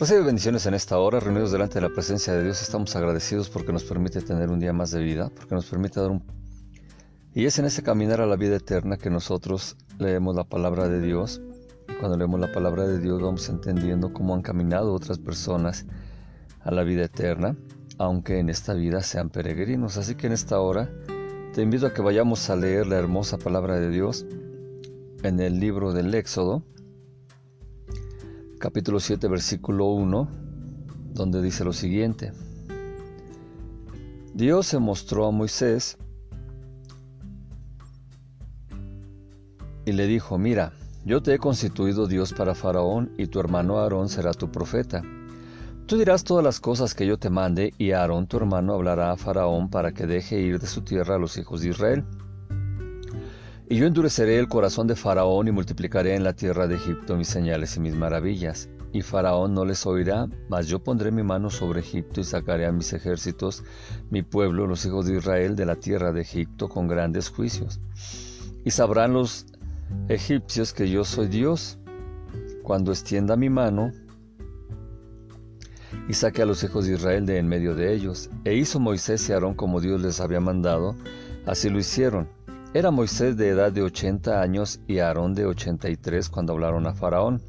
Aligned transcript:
Recibe 0.00 0.22
bendiciones 0.22 0.64
en 0.64 0.72
esta 0.72 0.98
hora, 0.98 1.20
reunidos 1.20 1.52
delante 1.52 1.74
de 1.74 1.82
la 1.82 1.92
presencia 1.92 2.32
de 2.32 2.42
Dios. 2.42 2.62
Estamos 2.62 2.96
agradecidos 2.96 3.50
porque 3.50 3.70
nos 3.70 3.84
permite 3.84 4.22
tener 4.22 4.48
un 4.48 4.58
día 4.58 4.72
más 4.72 4.92
de 4.92 5.02
vida, 5.02 5.28
porque 5.28 5.54
nos 5.54 5.66
permite 5.66 6.00
dar 6.00 6.10
un... 6.10 6.22
Y 7.34 7.44
es 7.44 7.58
en 7.58 7.66
ese 7.66 7.82
caminar 7.82 8.22
a 8.22 8.26
la 8.26 8.36
vida 8.36 8.56
eterna 8.56 8.96
que 8.96 9.10
nosotros 9.10 9.76
leemos 9.98 10.34
la 10.34 10.44
palabra 10.44 10.88
de 10.88 11.02
Dios. 11.02 11.42
Y 11.86 11.92
cuando 12.00 12.16
leemos 12.16 12.40
la 12.40 12.50
palabra 12.50 12.86
de 12.86 12.98
Dios 12.98 13.20
vamos 13.20 13.46
entendiendo 13.50 14.10
cómo 14.14 14.34
han 14.34 14.40
caminado 14.40 14.94
otras 14.94 15.18
personas 15.18 15.84
a 16.62 16.70
la 16.70 16.82
vida 16.82 17.04
eterna, 17.04 17.54
aunque 17.98 18.38
en 18.38 18.48
esta 18.48 18.72
vida 18.72 19.02
sean 19.02 19.28
peregrinos. 19.28 19.98
Así 19.98 20.14
que 20.14 20.28
en 20.28 20.32
esta 20.32 20.60
hora 20.60 20.90
te 21.52 21.60
invito 21.60 21.86
a 21.86 21.92
que 21.92 22.00
vayamos 22.00 22.48
a 22.48 22.56
leer 22.56 22.86
la 22.86 22.96
hermosa 22.96 23.36
palabra 23.36 23.78
de 23.78 23.90
Dios 23.90 24.24
en 25.22 25.40
el 25.40 25.60
libro 25.60 25.92
del 25.92 26.14
Éxodo, 26.14 26.62
capítulo 28.60 29.00
7, 29.00 29.26
versículo 29.26 29.86
1, 29.86 30.28
donde 31.14 31.40
dice 31.40 31.64
lo 31.64 31.72
siguiente. 31.72 32.32
Dios 34.34 34.66
se 34.66 34.78
mostró 34.78 35.26
a 35.26 35.30
Moisés 35.30 35.96
y 39.86 39.92
le 39.92 40.06
dijo, 40.06 40.36
mira, 40.36 40.74
yo 41.06 41.22
te 41.22 41.32
he 41.32 41.38
constituido 41.38 42.06
Dios 42.06 42.34
para 42.34 42.54
Faraón 42.54 43.10
y 43.16 43.28
tu 43.28 43.40
hermano 43.40 43.78
Aarón 43.78 44.10
será 44.10 44.34
tu 44.34 44.52
profeta. 44.52 45.02
Tú 45.86 45.96
dirás 45.96 46.22
todas 46.22 46.44
las 46.44 46.60
cosas 46.60 46.94
que 46.94 47.06
yo 47.06 47.18
te 47.18 47.30
mande 47.30 47.72
y 47.78 47.92
Aarón 47.92 48.26
tu 48.26 48.36
hermano 48.36 48.74
hablará 48.74 49.10
a 49.10 49.16
Faraón 49.16 49.70
para 49.70 49.92
que 49.92 50.06
deje 50.06 50.38
ir 50.38 50.60
de 50.60 50.66
su 50.66 50.82
tierra 50.82 51.14
a 51.14 51.18
los 51.18 51.38
hijos 51.38 51.62
de 51.62 51.70
Israel. 51.70 52.04
Y 53.70 53.76
yo 53.76 53.86
endureceré 53.86 54.36
el 54.40 54.48
corazón 54.48 54.88
de 54.88 54.96
Faraón 54.96 55.46
y 55.46 55.52
multiplicaré 55.52 56.16
en 56.16 56.24
la 56.24 56.32
tierra 56.32 56.66
de 56.66 56.74
Egipto 56.74 57.16
mis 57.16 57.28
señales 57.28 57.76
y 57.76 57.80
mis 57.80 57.94
maravillas. 57.94 58.68
Y 58.92 59.02
Faraón 59.02 59.54
no 59.54 59.64
les 59.64 59.86
oirá, 59.86 60.26
mas 60.48 60.66
yo 60.66 60.80
pondré 60.80 61.12
mi 61.12 61.22
mano 61.22 61.50
sobre 61.50 61.78
Egipto 61.78 62.20
y 62.20 62.24
sacaré 62.24 62.66
a 62.66 62.72
mis 62.72 62.92
ejércitos, 62.92 63.62
mi 64.10 64.22
pueblo, 64.22 64.66
los 64.66 64.84
hijos 64.86 65.06
de 65.06 65.18
Israel, 65.18 65.54
de 65.54 65.66
la 65.66 65.76
tierra 65.76 66.10
de 66.10 66.22
Egipto 66.22 66.68
con 66.68 66.88
grandes 66.88 67.28
juicios. 67.28 67.78
Y 68.64 68.72
sabrán 68.72 69.12
los 69.12 69.46
egipcios 70.08 70.72
que 70.72 70.90
yo 70.90 71.04
soy 71.04 71.28
Dios, 71.28 71.78
cuando 72.64 72.90
extienda 72.90 73.36
mi 73.36 73.50
mano 73.50 73.92
y 76.08 76.14
saque 76.14 76.42
a 76.42 76.46
los 76.46 76.64
hijos 76.64 76.86
de 76.86 76.94
Israel 76.94 77.24
de 77.24 77.38
en 77.38 77.46
medio 77.46 77.76
de 77.76 77.94
ellos. 77.94 78.30
E 78.44 78.56
hizo 78.56 78.80
Moisés 78.80 79.28
y 79.28 79.32
Aarón 79.32 79.54
como 79.54 79.80
Dios 79.80 80.02
les 80.02 80.18
había 80.18 80.40
mandado, 80.40 80.96
así 81.46 81.70
lo 81.70 81.78
hicieron 81.78 82.39
era 82.72 82.92
Moisés 82.92 83.36
de 83.36 83.48
edad 83.48 83.72
de 83.72 83.82
80 83.82 84.40
años 84.40 84.80
y 84.86 84.98
Aarón 84.98 85.34
de 85.34 85.44
83 85.44 86.28
cuando 86.28 86.52
hablaron 86.52 86.86
a 86.86 86.94
Faraón. 86.94 87.42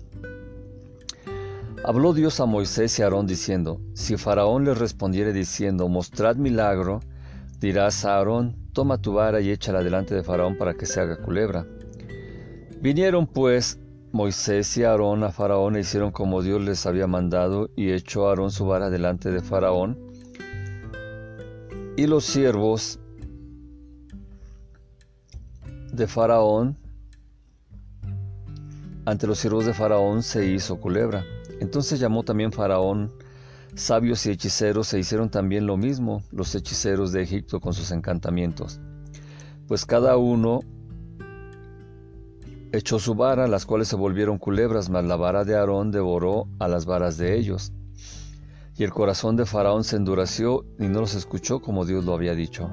Habló 1.84 2.14
Dios 2.14 2.40
a 2.40 2.46
Moisés 2.48 2.98
y 2.98 3.04
Aarón 3.04 3.28
diciendo, 3.28 3.80
Si 3.94 4.18
Faraón 4.18 4.66
les 4.66 4.78
respondiere 4.78 5.32
diciendo, 5.32 5.88
Mostrad 5.90 6.38
milagro, 6.38 7.02
dirás 7.60 8.04
a 8.06 8.16
Aarón, 8.16 8.56
Toma 8.74 9.00
tu 9.00 9.14
vara 9.14 9.42
y 9.42 9.52
échala 9.52 9.84
delante 9.84 10.16
de 10.16 10.24
Faraón 10.24 10.58
para 10.58 10.74
que 10.74 10.86
se 10.86 11.02
haga 11.02 11.18
culebra. 11.18 11.68
Vinieron 12.80 13.28
pues 13.28 13.80
Moisés 14.12 14.76
y 14.78 14.86
Aarón 14.86 15.24
a 15.24 15.32
Faraón 15.32 15.76
e 15.76 15.82
hicieron 15.82 16.12
como 16.12 16.42
Dios 16.42 16.62
les 16.62 16.86
había 16.86 17.06
mandado 17.06 17.70
y 17.76 17.92
echó 17.92 18.28
Aarón 18.28 18.50
su 18.50 18.66
vara 18.66 18.90
delante 18.90 19.30
de 19.30 19.42
Faraón. 19.42 20.00
Y 21.98 22.08
los 22.08 22.24
siervos 22.24 23.01
de 25.92 26.08
Faraón, 26.08 26.78
ante 29.06 29.28
los 29.28 29.40
siervos 29.40 29.66
de 29.66 29.74
Faraón 29.74 30.24
se 30.24 30.46
hizo 30.48 30.80
culebra. 30.80 31.24
Entonces 31.60 32.00
llamó 32.00 32.24
también 32.24 32.52
Faraón 32.52 33.12
sabios 33.76 34.26
y 34.26 34.32
hechiceros 34.32 34.88
se 34.88 35.00
hicieron 35.00 35.30
también 35.30 35.66
lo 35.66 35.78
mismo 35.78 36.24
los 36.32 36.54
hechiceros 36.56 37.12
de 37.12 37.24
Egipto 37.24 37.60
con 37.60 37.74
sus 37.74 37.92
encantamientos. 37.92 38.80
Pues 39.68 39.86
cada 39.86 40.18
uno 40.18 40.62
echó 42.72 43.00
su 43.00 43.16
vara, 43.16 43.48
las 43.48 43.66
cuales 43.66 43.88
se 43.88 43.96
volvieron 43.96 44.38
culebras, 44.38 44.90
mas 44.90 45.06
la 45.06 45.16
vara 45.16 45.44
de 45.44 45.56
Aarón 45.56 45.92
devoró 45.92 46.48
a 46.60 46.68
las 46.68 46.86
varas 46.86 47.18
de 47.18 47.38
ellos. 47.38 47.74
Y 48.78 48.84
el 48.84 48.92
corazón 48.92 49.36
de 49.36 49.46
Faraón 49.46 49.84
se 49.84 49.98
endureció 49.98 50.66
y 50.80 50.88
no 50.88 51.02
los 51.02 51.16
escuchó 51.16 51.62
como 51.62 51.86
Dios 51.86 52.06
lo 52.06 52.14
había 52.14 52.34
dicho. 52.34 52.72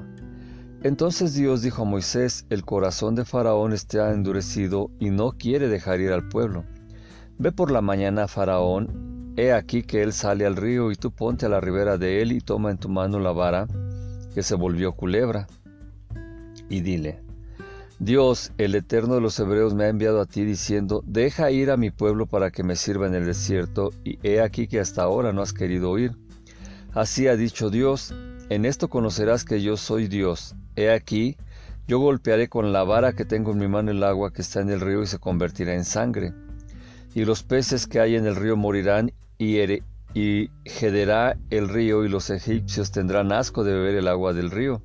Entonces 0.81 1.33
Dios 1.33 1.61
dijo 1.61 1.81
a 1.81 1.85
Moisés, 1.85 2.45
el 2.49 2.63
corazón 2.63 3.13
de 3.13 3.25
Faraón 3.25 3.73
está 3.73 4.13
endurecido 4.13 4.89
y 4.97 5.09
no 5.09 5.33
quiere 5.33 5.67
dejar 5.67 5.99
ir 5.99 6.13
al 6.13 6.29
pueblo. 6.29 6.63
Ve 7.37 7.51
por 7.51 7.69
la 7.69 7.81
mañana 7.81 8.23
a 8.23 8.27
Faraón, 8.29 9.33
he 9.35 9.51
aquí 9.51 9.83
que 9.83 10.01
él 10.01 10.13
sale 10.13 10.45
al 10.45 10.55
río 10.55 10.91
y 10.91 10.95
tú 10.95 11.11
ponte 11.11 11.45
a 11.45 11.49
la 11.49 11.59
ribera 11.59 11.97
de 11.97 12.21
él 12.21 12.31
y 12.31 12.39
toma 12.39 12.71
en 12.71 12.77
tu 12.77 12.87
mano 12.87 13.19
la 13.19 13.33
vara 13.33 13.67
que 14.33 14.41
se 14.41 14.55
volvió 14.55 14.93
culebra. 14.93 15.47
Y 16.69 16.79
dile, 16.79 17.19
Dios, 17.99 18.53
el 18.57 18.73
eterno 18.73 19.15
de 19.15 19.21
los 19.21 19.37
hebreos, 19.37 19.73
me 19.73 19.83
ha 19.83 19.89
enviado 19.89 20.21
a 20.21 20.25
ti 20.25 20.45
diciendo, 20.45 21.03
deja 21.05 21.51
ir 21.51 21.71
a 21.71 21.77
mi 21.77 21.91
pueblo 21.91 22.25
para 22.25 22.51
que 22.51 22.63
me 22.63 22.77
sirva 22.77 23.07
en 23.07 23.15
el 23.15 23.25
desierto, 23.25 23.91
y 24.05 24.17
he 24.23 24.39
aquí 24.39 24.67
que 24.67 24.79
hasta 24.79 25.03
ahora 25.03 25.33
no 25.33 25.41
has 25.41 25.51
querido 25.51 25.89
oír. 25.89 26.15
Así 26.93 27.27
ha 27.27 27.35
dicho 27.35 27.69
Dios, 27.69 28.13
en 28.49 28.63
esto 28.63 28.89
conocerás 28.89 29.43
que 29.43 29.61
yo 29.61 29.75
soy 29.75 30.07
Dios, 30.07 30.55
He 30.79 30.89
aquí, 30.89 31.35
yo 31.89 31.99
golpearé 31.99 32.47
con 32.47 32.71
la 32.71 32.85
vara 32.85 33.11
que 33.11 33.25
tengo 33.25 33.51
en 33.51 33.57
mi 33.57 33.67
mano 33.67 33.91
el 33.91 34.01
agua 34.01 34.31
que 34.31 34.41
está 34.41 34.61
en 34.61 34.69
el 34.69 34.79
río 34.79 35.03
y 35.03 35.07
se 35.07 35.19
convertirá 35.19 35.73
en 35.73 35.83
sangre. 35.83 36.31
Y 37.13 37.25
los 37.25 37.43
peces 37.43 37.85
que 37.85 37.99
hay 37.99 38.15
en 38.15 38.25
el 38.25 38.37
río 38.37 38.55
morirán 38.55 39.11
y, 39.37 39.57
jederá 40.63 41.37
el 41.49 41.67
río 41.67 42.05
y 42.05 42.07
los 42.07 42.29
egipcios 42.29 42.93
tendrán 42.93 43.33
asco 43.33 43.65
de 43.65 43.73
beber 43.73 43.95
el 43.95 44.07
agua 44.07 44.31
del 44.31 44.51
río. 44.51 44.81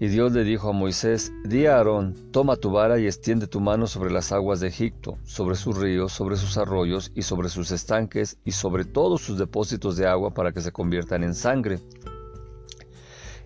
Y 0.00 0.08
Dios 0.08 0.32
le 0.32 0.42
dijo 0.42 0.70
a 0.70 0.72
Moisés, 0.72 1.30
di 1.44 1.66
a 1.66 1.76
Aarón, 1.76 2.14
toma 2.32 2.56
tu 2.56 2.70
vara 2.70 2.98
y 2.98 3.04
extiende 3.04 3.46
tu 3.46 3.60
mano 3.60 3.86
sobre 3.86 4.10
las 4.10 4.32
aguas 4.32 4.60
de 4.60 4.68
Egipto, 4.68 5.18
sobre 5.24 5.56
sus 5.56 5.76
ríos, 5.76 6.12
sobre 6.12 6.36
sus 6.36 6.56
arroyos 6.56 7.12
y 7.14 7.20
sobre 7.20 7.50
sus 7.50 7.70
estanques 7.72 8.38
y 8.42 8.52
sobre 8.52 8.86
todos 8.86 9.20
sus 9.20 9.36
depósitos 9.36 9.98
de 9.98 10.06
agua 10.06 10.32
para 10.32 10.52
que 10.52 10.62
se 10.62 10.72
conviertan 10.72 11.24
en 11.24 11.34
sangre 11.34 11.78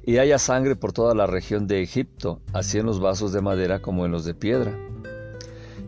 y 0.08 0.16
haya 0.16 0.38
sangre 0.38 0.74
por 0.74 0.94
toda 0.94 1.14
la 1.14 1.26
región 1.26 1.66
de 1.66 1.82
Egipto, 1.82 2.40
así 2.54 2.78
en 2.78 2.86
los 2.86 2.98
vasos 2.98 3.30
de 3.34 3.42
madera 3.42 3.82
como 3.82 4.06
en 4.06 4.10
los 4.10 4.24
de 4.24 4.32
piedra. 4.32 4.74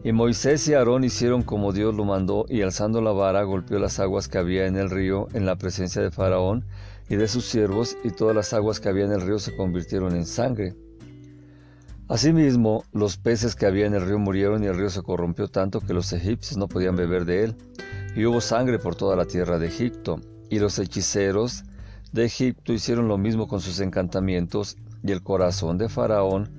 Y 0.04 0.12
Moisés 0.12 0.68
y 0.68 0.74
Aarón 0.74 1.04
hicieron 1.04 1.42
como 1.42 1.72
Dios 1.72 1.94
lo 1.94 2.04
mandó, 2.04 2.44
y 2.46 2.60
alzando 2.60 3.00
la 3.00 3.12
vara 3.12 3.42
golpeó 3.44 3.78
las 3.78 3.98
aguas 3.98 4.28
que 4.28 4.36
había 4.36 4.66
en 4.66 4.76
el 4.76 4.90
río 4.90 5.28
en 5.32 5.46
la 5.46 5.56
presencia 5.56 6.02
de 6.02 6.10
Faraón 6.10 6.66
y 7.08 7.16
de 7.16 7.28
sus 7.28 7.46
siervos, 7.46 7.96
y 8.04 8.10
todas 8.10 8.36
las 8.36 8.52
aguas 8.52 8.78
que 8.78 8.90
había 8.90 9.06
en 9.06 9.12
el 9.12 9.22
río 9.22 9.38
se 9.38 9.56
convirtieron 9.56 10.14
en 10.14 10.26
sangre. 10.26 10.74
Asimismo, 12.06 12.84
los 12.92 13.16
peces 13.16 13.56
que 13.56 13.64
había 13.64 13.86
en 13.86 13.94
el 13.94 14.04
río 14.04 14.18
murieron 14.18 14.62
y 14.62 14.66
el 14.66 14.76
río 14.76 14.90
se 14.90 15.00
corrompió 15.00 15.48
tanto 15.48 15.80
que 15.80 15.94
los 15.94 16.12
egipcios 16.12 16.58
no 16.58 16.68
podían 16.68 16.94
beber 16.94 17.24
de 17.24 17.44
él, 17.44 17.56
y 18.14 18.26
hubo 18.26 18.42
sangre 18.42 18.78
por 18.78 18.96
toda 18.96 19.16
la 19.16 19.24
tierra 19.24 19.58
de 19.58 19.68
Egipto, 19.68 20.20
y 20.50 20.58
los 20.58 20.78
hechiceros 20.78 21.64
de 22.12 22.24
Egipto 22.24 22.72
hicieron 22.72 23.08
lo 23.08 23.18
mismo 23.18 23.46
con 23.48 23.60
sus 23.60 23.80
encantamientos, 23.80 24.76
y 25.02 25.12
el 25.12 25.22
corazón 25.22 25.78
de 25.78 25.88
Faraón 25.88 26.50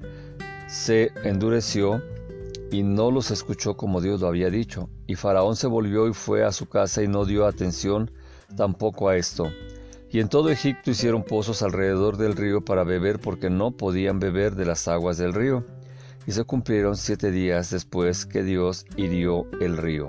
se 0.68 1.12
endureció 1.24 2.02
y 2.72 2.84
no 2.84 3.12
los 3.12 3.32
escuchó 3.32 3.76
como 3.76 4.02
Dios 4.02 4.22
lo 4.22 4.28
había 4.28 4.50
dicho. 4.50 4.90
Y 5.06 5.16
Faraón 5.16 5.56
se 5.56 5.68
volvió 5.68 6.08
y 6.08 6.14
fue 6.14 6.44
a 6.44 6.52
su 6.52 6.68
casa 6.68 7.04
y 7.04 7.08
no 7.08 7.26
dio 7.26 7.46
atención 7.46 8.10
tampoco 8.56 9.10
a 9.10 9.18
esto. 9.18 9.52
Y 10.10 10.20
en 10.20 10.30
todo 10.30 10.50
Egipto 10.50 10.92
hicieron 10.92 11.24
pozos 11.24 11.62
alrededor 11.62 12.18
del 12.18 12.36
río 12.36 12.64
para 12.64 12.84
beber 12.84 13.20
porque 13.20 13.50
no 13.50 13.72
podían 13.72 14.20
beber 14.20 14.56
de 14.56 14.66
las 14.66 14.88
aguas 14.88 15.18
del 15.18 15.34
río. 15.34 15.66
Y 16.26 16.32
se 16.32 16.44
cumplieron 16.44 16.98
siete 16.98 17.32
días 17.32 17.72
después 17.72 18.26
que 18.26 18.44
Dios 18.44 18.86
hirió 18.96 19.46
el 19.60 19.78
río. 19.78 20.08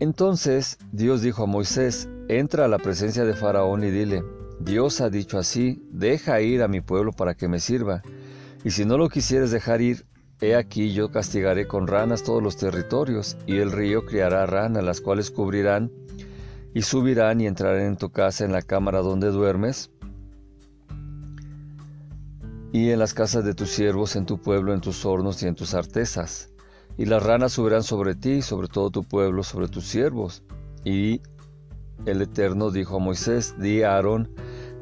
Entonces 0.00 0.78
Dios 0.92 1.20
dijo 1.20 1.42
a 1.42 1.46
Moisés, 1.46 2.08
entra 2.28 2.64
a 2.64 2.68
la 2.68 2.78
presencia 2.78 3.26
de 3.26 3.34
Faraón 3.34 3.84
y 3.84 3.90
dile, 3.90 4.24
Dios 4.58 5.02
ha 5.02 5.10
dicho 5.10 5.38
así, 5.38 5.86
deja 5.92 6.40
ir 6.40 6.62
a 6.62 6.68
mi 6.68 6.80
pueblo 6.80 7.12
para 7.12 7.34
que 7.34 7.48
me 7.48 7.60
sirva, 7.60 8.02
y 8.64 8.70
si 8.70 8.86
no 8.86 8.96
lo 8.96 9.10
quisieres 9.10 9.50
dejar 9.50 9.82
ir, 9.82 10.06
he 10.40 10.56
aquí 10.56 10.94
yo 10.94 11.10
castigaré 11.10 11.66
con 11.66 11.86
ranas 11.86 12.22
todos 12.22 12.42
los 12.42 12.56
territorios, 12.56 13.36
y 13.46 13.58
el 13.58 13.72
río 13.72 14.06
criará 14.06 14.46
ranas, 14.46 14.82
las 14.82 15.02
cuales 15.02 15.30
cubrirán, 15.30 15.92
y 16.72 16.80
subirán 16.80 17.42
y 17.42 17.46
entrarán 17.46 17.82
en 17.82 17.96
tu 17.96 18.10
casa 18.10 18.46
en 18.46 18.52
la 18.52 18.62
cámara 18.62 19.00
donde 19.00 19.28
duermes, 19.28 19.90
y 22.72 22.88
en 22.88 22.98
las 22.98 23.12
casas 23.12 23.44
de 23.44 23.52
tus 23.52 23.68
siervos, 23.68 24.16
en 24.16 24.24
tu 24.24 24.40
pueblo, 24.40 24.72
en 24.72 24.80
tus 24.80 25.04
hornos 25.04 25.42
y 25.42 25.46
en 25.46 25.56
tus 25.56 25.74
artesas 25.74 26.50
y 26.96 27.06
las 27.06 27.22
ranas 27.22 27.52
subirán 27.52 27.82
sobre 27.82 28.14
ti, 28.14 28.42
sobre 28.42 28.68
todo 28.68 28.90
tu 28.90 29.04
pueblo, 29.04 29.42
sobre 29.42 29.68
tus 29.68 29.84
siervos. 29.84 30.42
Y 30.84 31.20
el 32.06 32.22
Eterno 32.22 32.70
dijo 32.70 32.96
a 32.96 33.00
Moisés, 33.00 33.54
di 33.58 33.82
a 33.82 33.94
Aarón, 33.94 34.30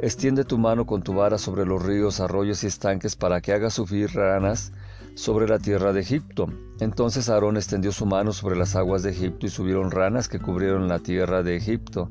extiende 0.01 0.45
tu 0.45 0.59
mano 0.59 0.87
con 0.87 1.03
tu 1.03 1.15
vara 1.15 1.39
sobre 1.39 1.67
los 1.67 1.85
ríos, 1.85 2.21
arroyos 2.21 2.63
y 2.65 2.69
estanques 2.69 3.17
para 3.17 3.41
que 3.41 3.53
hagas 3.53 3.75
subir 3.75 4.11
ranas 4.15 4.73
sobre 5.15 5.49
la 5.49 5.59
tierra 5.59 5.93
de 5.93 6.01
Egipto. 6.01 6.47
Entonces 6.81 7.29
Aarón 7.29 7.57
extendió 7.57 7.91
su 7.91 8.07
mano 8.07 8.33
sobre 8.33 8.57
las 8.57 8.77
aguas 8.77 9.03
de 9.03 9.11
Egipto 9.11 9.47
y 9.47 9.51
subieron 9.51 9.91
ranas 9.91 10.29
que 10.29 10.39
cubrieron 10.39 10.87
la 10.87 11.01
tierra 11.01 11.43
de 11.43 11.57
Egipto. 11.57 12.11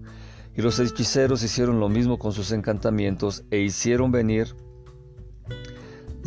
Y 0.55 0.61
los 0.61 0.79
hechiceros 0.79 1.44
hicieron 1.44 1.79
lo 1.79 1.88
mismo 1.88 2.19
con 2.19 2.33
sus 2.33 2.51
encantamientos 2.51 3.44
e 3.51 3.59
hicieron 3.59 4.11
venir 4.11 4.55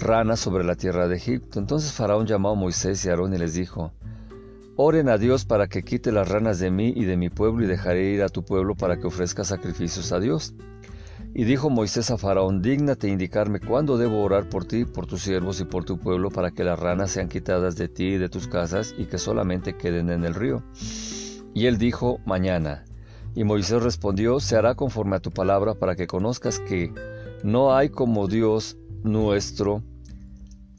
ranas 0.01 0.41
sobre 0.41 0.65
la 0.65 0.75
tierra 0.75 1.09
de 1.09 1.17
Egipto. 1.17 1.59
Entonces 1.59 1.93
Faraón 1.93 2.27
llamó 2.27 2.51
a 2.51 2.55
Moisés 2.55 3.05
y 3.05 3.09
Aarón 3.09 3.35
y 3.35 3.39
les 3.39 3.55
dijo, 3.55 3.93
Oren 4.77 5.09
a 5.09 5.19
Dios 5.19 5.45
para 5.45 5.69
que 5.69 5.83
quite 5.83 6.11
las 6.11 6.29
ranas 6.29 6.59
de 6.59 6.71
mí 6.71 6.93
y 6.97 7.05
de 7.05 7.17
mi 7.17 7.29
pueblo 7.29 7.65
y 7.65 7.69
dejaré 7.69 8.11
ir 8.11 8.23
a 8.23 8.29
tu 8.29 8.45
pueblo 8.45 8.75
para 8.75 8.99
que 8.99 9.07
ofrezca 9.07 9.45
sacrificios 9.45 10.11
a 10.13 10.21
Dios. 10.21 10.55
Y 11.35 11.45
dijo 11.45 11.71
Moisés 11.71 12.11
a 12.11 12.19
Faraón, 12.19 12.61
dígnate 12.63 13.09
indicarme 13.09 13.61
cuándo 13.61 13.99
debo 13.99 14.23
orar 14.23 14.49
por 14.49 14.65
ti, 14.65 14.85
por 14.85 15.07
tus 15.07 15.23
siervos 15.23 15.61
y 15.61 15.65
por 15.65 15.85
tu 15.85 15.99
pueblo, 15.99 16.31
para 16.31 16.51
que 16.51 16.65
las 16.65 16.79
ranas 16.79 17.13
sean 17.13 17.29
quitadas 17.29 17.77
de 17.77 17.89
ti 17.89 18.15
y 18.15 18.19
de 18.19 18.29
tus 18.29 18.49
casas 18.49 18.95
y 18.99 19.05
que 19.05 19.19
solamente 19.19 19.77
queden 19.77 20.11
en 20.11 20.25
el 20.25 20.35
río. 20.35 20.63
Y 21.55 21.67
él 21.67 21.79
dijo, 21.79 22.19
mañana. 22.25 22.85
Y 23.35 23.45
Moisés 23.45 23.83
respondió, 23.83 24.41
se 24.41 24.57
hará 24.57 24.75
conforme 24.75 25.17
a 25.17 25.21
tu 25.21 25.31
palabra 25.31 25.75
para 25.75 25.95
que 25.95 26.07
conozcas 26.07 26.59
que 26.59 26.93
no 27.45 27.75
hay 27.75 27.91
como 27.91 28.27
Dios 28.27 28.77
nuestro, 29.05 29.83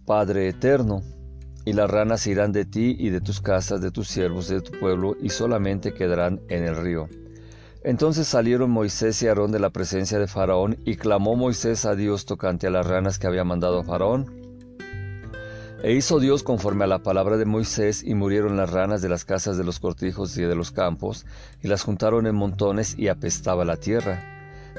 Padre 0.05 0.47
eterno. 0.47 1.01
Y 1.63 1.73
las 1.73 1.89
ranas 1.89 2.25
irán 2.25 2.51
de 2.51 2.65
ti 2.65 2.95
y 2.97 3.09
de 3.09 3.21
tus 3.21 3.39
casas, 3.39 3.81
de 3.81 3.91
tus 3.91 4.07
siervos 4.07 4.47
de 4.47 4.61
tu 4.61 4.77
pueblo, 4.79 5.15
y 5.21 5.29
solamente 5.29 5.93
quedarán 5.93 6.41
en 6.49 6.63
el 6.63 6.75
río. 6.75 7.07
Entonces 7.83 8.27
salieron 8.27 8.71
Moisés 8.71 9.21
y 9.21 9.27
Aarón 9.27 9.51
de 9.51 9.59
la 9.59 9.69
presencia 9.69 10.19
de 10.19 10.27
Faraón, 10.27 10.77
y 10.85 10.95
clamó 10.95 11.35
Moisés 11.35 11.85
a 11.85 11.95
Dios 11.95 12.25
tocante 12.25 12.67
a 12.67 12.71
las 12.71 12.87
ranas 12.87 13.19
que 13.19 13.27
había 13.27 13.43
mandado 13.43 13.83
Faraón. 13.83 14.41
E 15.83 15.93
hizo 15.93 16.19
Dios 16.19 16.43
conforme 16.43 16.83
a 16.83 16.87
la 16.87 17.03
palabra 17.03 17.37
de 17.37 17.45
Moisés, 17.45 18.03
y 18.03 18.13
murieron 18.15 18.57
las 18.57 18.71
ranas 18.71 19.01
de 19.01 19.09
las 19.09 19.25
casas 19.25 19.57
de 19.57 19.63
los 19.63 19.79
cortijos 19.79 20.37
y 20.37 20.43
de 20.43 20.55
los 20.55 20.71
campos, 20.71 21.25
y 21.61 21.67
las 21.67 21.83
juntaron 21.83 22.27
en 22.27 22.35
montones, 22.35 22.97
y 22.97 23.07
apestaba 23.07 23.65
la 23.65 23.77
tierra. 23.77 24.23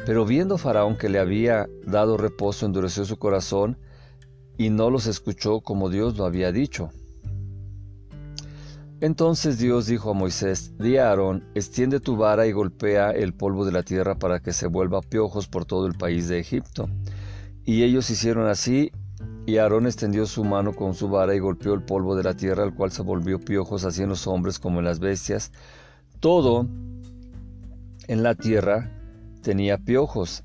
Pero 0.07 0.25
viendo 0.25 0.59
Faraón 0.59 0.97
que 0.97 1.09
le 1.09 1.19
había 1.19 1.69
dado 1.85 2.17
reposo, 2.17 2.67
endureció 2.67 3.05
su 3.05 3.19
corazón, 3.19 3.79
y 4.59 4.71
no 4.71 4.91
los 4.91 5.07
escuchó 5.07 5.61
como 5.61 5.91
Dios 5.91 6.17
lo 6.17 6.25
había 6.25 6.53
dicho. 6.53 6.91
Entonces 9.01 9.59
Dios 9.59 9.87
dijo 9.87 10.11
a 10.11 10.15
Moisés, 10.15 10.79
di 10.79 10.97
a 10.97 11.09
Aarón, 11.09 11.43
extiende 11.57 11.99
tu 11.99 12.17
vara 12.17 12.47
y 12.47 12.53
golpea 12.53 13.11
el 13.11 13.35
polvo 13.35 13.65
de 13.65 13.73
la 13.73 13.83
tierra 13.83 14.15
para 14.15 14.39
que 14.39 14.53
se 14.53 14.69
vuelva 14.69 15.01
piojos 15.01 15.49
por 15.49 15.65
todo 15.65 15.89
el 15.89 15.95
país 15.95 16.29
de 16.29 16.39
Egipto. 16.39 16.89
Y 17.65 17.83
ellos 17.83 18.11
hicieron 18.11 18.47
así, 18.47 18.93
y 19.45 19.57
Aarón 19.57 19.87
extendió 19.87 20.25
su 20.27 20.45
mano 20.45 20.73
con 20.73 20.95
su 20.95 21.09
vara 21.09 21.35
y 21.35 21.41
golpeó 21.41 21.75
el 21.75 21.83
polvo 21.83 22.15
de 22.15 22.23
la 22.23 22.35
tierra, 22.35 22.63
al 22.63 22.77
cual 22.77 22.93
se 22.93 23.03
volvió 23.03 23.41
piojos 23.41 23.85
así 23.85 24.05
en 24.05 24.11
los 24.11 24.29
hombres 24.29 24.61
como 24.61 24.79
en 24.79 24.85
las 24.85 25.01
bestias. 25.01 25.51
Todo 26.21 26.69
en 28.07 28.23
la 28.23 28.37
tierra 28.37 28.89
tenía 29.43 29.79
piojos, 29.79 30.45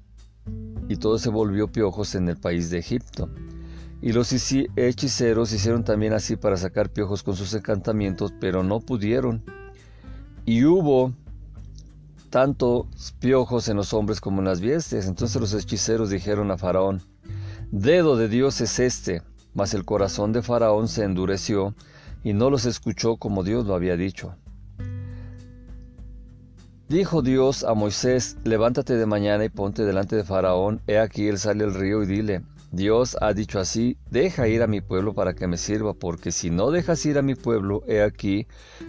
y 0.89 0.95
todo 0.95 1.19
se 1.19 1.29
volvió 1.29 1.67
piojos 1.67 2.15
en 2.15 2.27
el 2.27 2.37
país 2.37 2.71
de 2.71 2.79
Egipto. 2.79 3.29
Y 4.01 4.13
los 4.13 4.31
hechiceros 4.31 5.53
hicieron 5.53 5.83
también 5.83 6.13
así 6.13 6.35
para 6.35 6.57
sacar 6.57 6.89
piojos 6.89 7.23
con 7.23 7.35
sus 7.35 7.53
encantamientos, 7.53 8.33
pero 8.39 8.63
no 8.63 8.79
pudieron. 8.79 9.43
Y 10.45 10.65
hubo 10.65 11.13
tantos 12.29 12.85
piojos 13.19 13.67
en 13.69 13.77
los 13.77 13.93
hombres 13.93 14.21
como 14.21 14.39
en 14.39 14.45
las 14.45 14.61
bestias. 14.61 15.07
Entonces 15.07 15.41
los 15.41 15.53
hechiceros 15.53 16.09
dijeron 16.09 16.51
a 16.51 16.57
Faraón, 16.57 17.01
Dedo 17.71 18.15
de 18.15 18.29
Dios 18.29 18.61
es 18.61 18.79
este. 18.79 19.23
Mas 19.53 19.73
el 19.73 19.85
corazón 19.85 20.33
de 20.33 20.43
Faraón 20.43 20.87
se 20.87 21.03
endureció 21.03 21.73
y 22.23 22.33
no 22.33 22.49
los 22.49 22.65
escuchó 22.65 23.17
como 23.17 23.43
Dios 23.43 23.65
lo 23.65 23.73
había 23.73 23.97
dicho. 23.97 24.35
Dijo 26.87 27.21
Dios 27.21 27.63
a 27.63 27.73
Moisés, 27.73 28.37
levántate 28.43 28.95
de 28.95 29.05
mañana 29.05 29.43
y 29.43 29.49
ponte 29.49 29.83
delante 29.83 30.15
de 30.15 30.23
Faraón, 30.23 30.81
he 30.87 30.99
aquí 30.99 31.27
él 31.27 31.37
sale 31.37 31.65
al 31.65 31.73
río 31.73 32.03
y 32.03 32.05
dile, 32.05 32.43
Dios 32.71 33.15
ha 33.21 33.33
dicho 33.33 33.59
así, 33.59 33.97
deja 34.11 34.47
ir 34.47 34.61
a 34.61 34.67
mi 34.67 34.81
pueblo 34.81 35.13
para 35.13 35.33
que 35.33 35.47
me 35.47 35.57
sirva, 35.57 35.93
porque 35.93 36.31
si 36.31 36.49
no 36.49 36.69
dejas 36.69 37.05
ir 37.05 37.17
a 37.17 37.21
mi 37.21 37.33
pueblo, 37.33 37.81
he 37.87 38.01
aquí, 38.01 38.47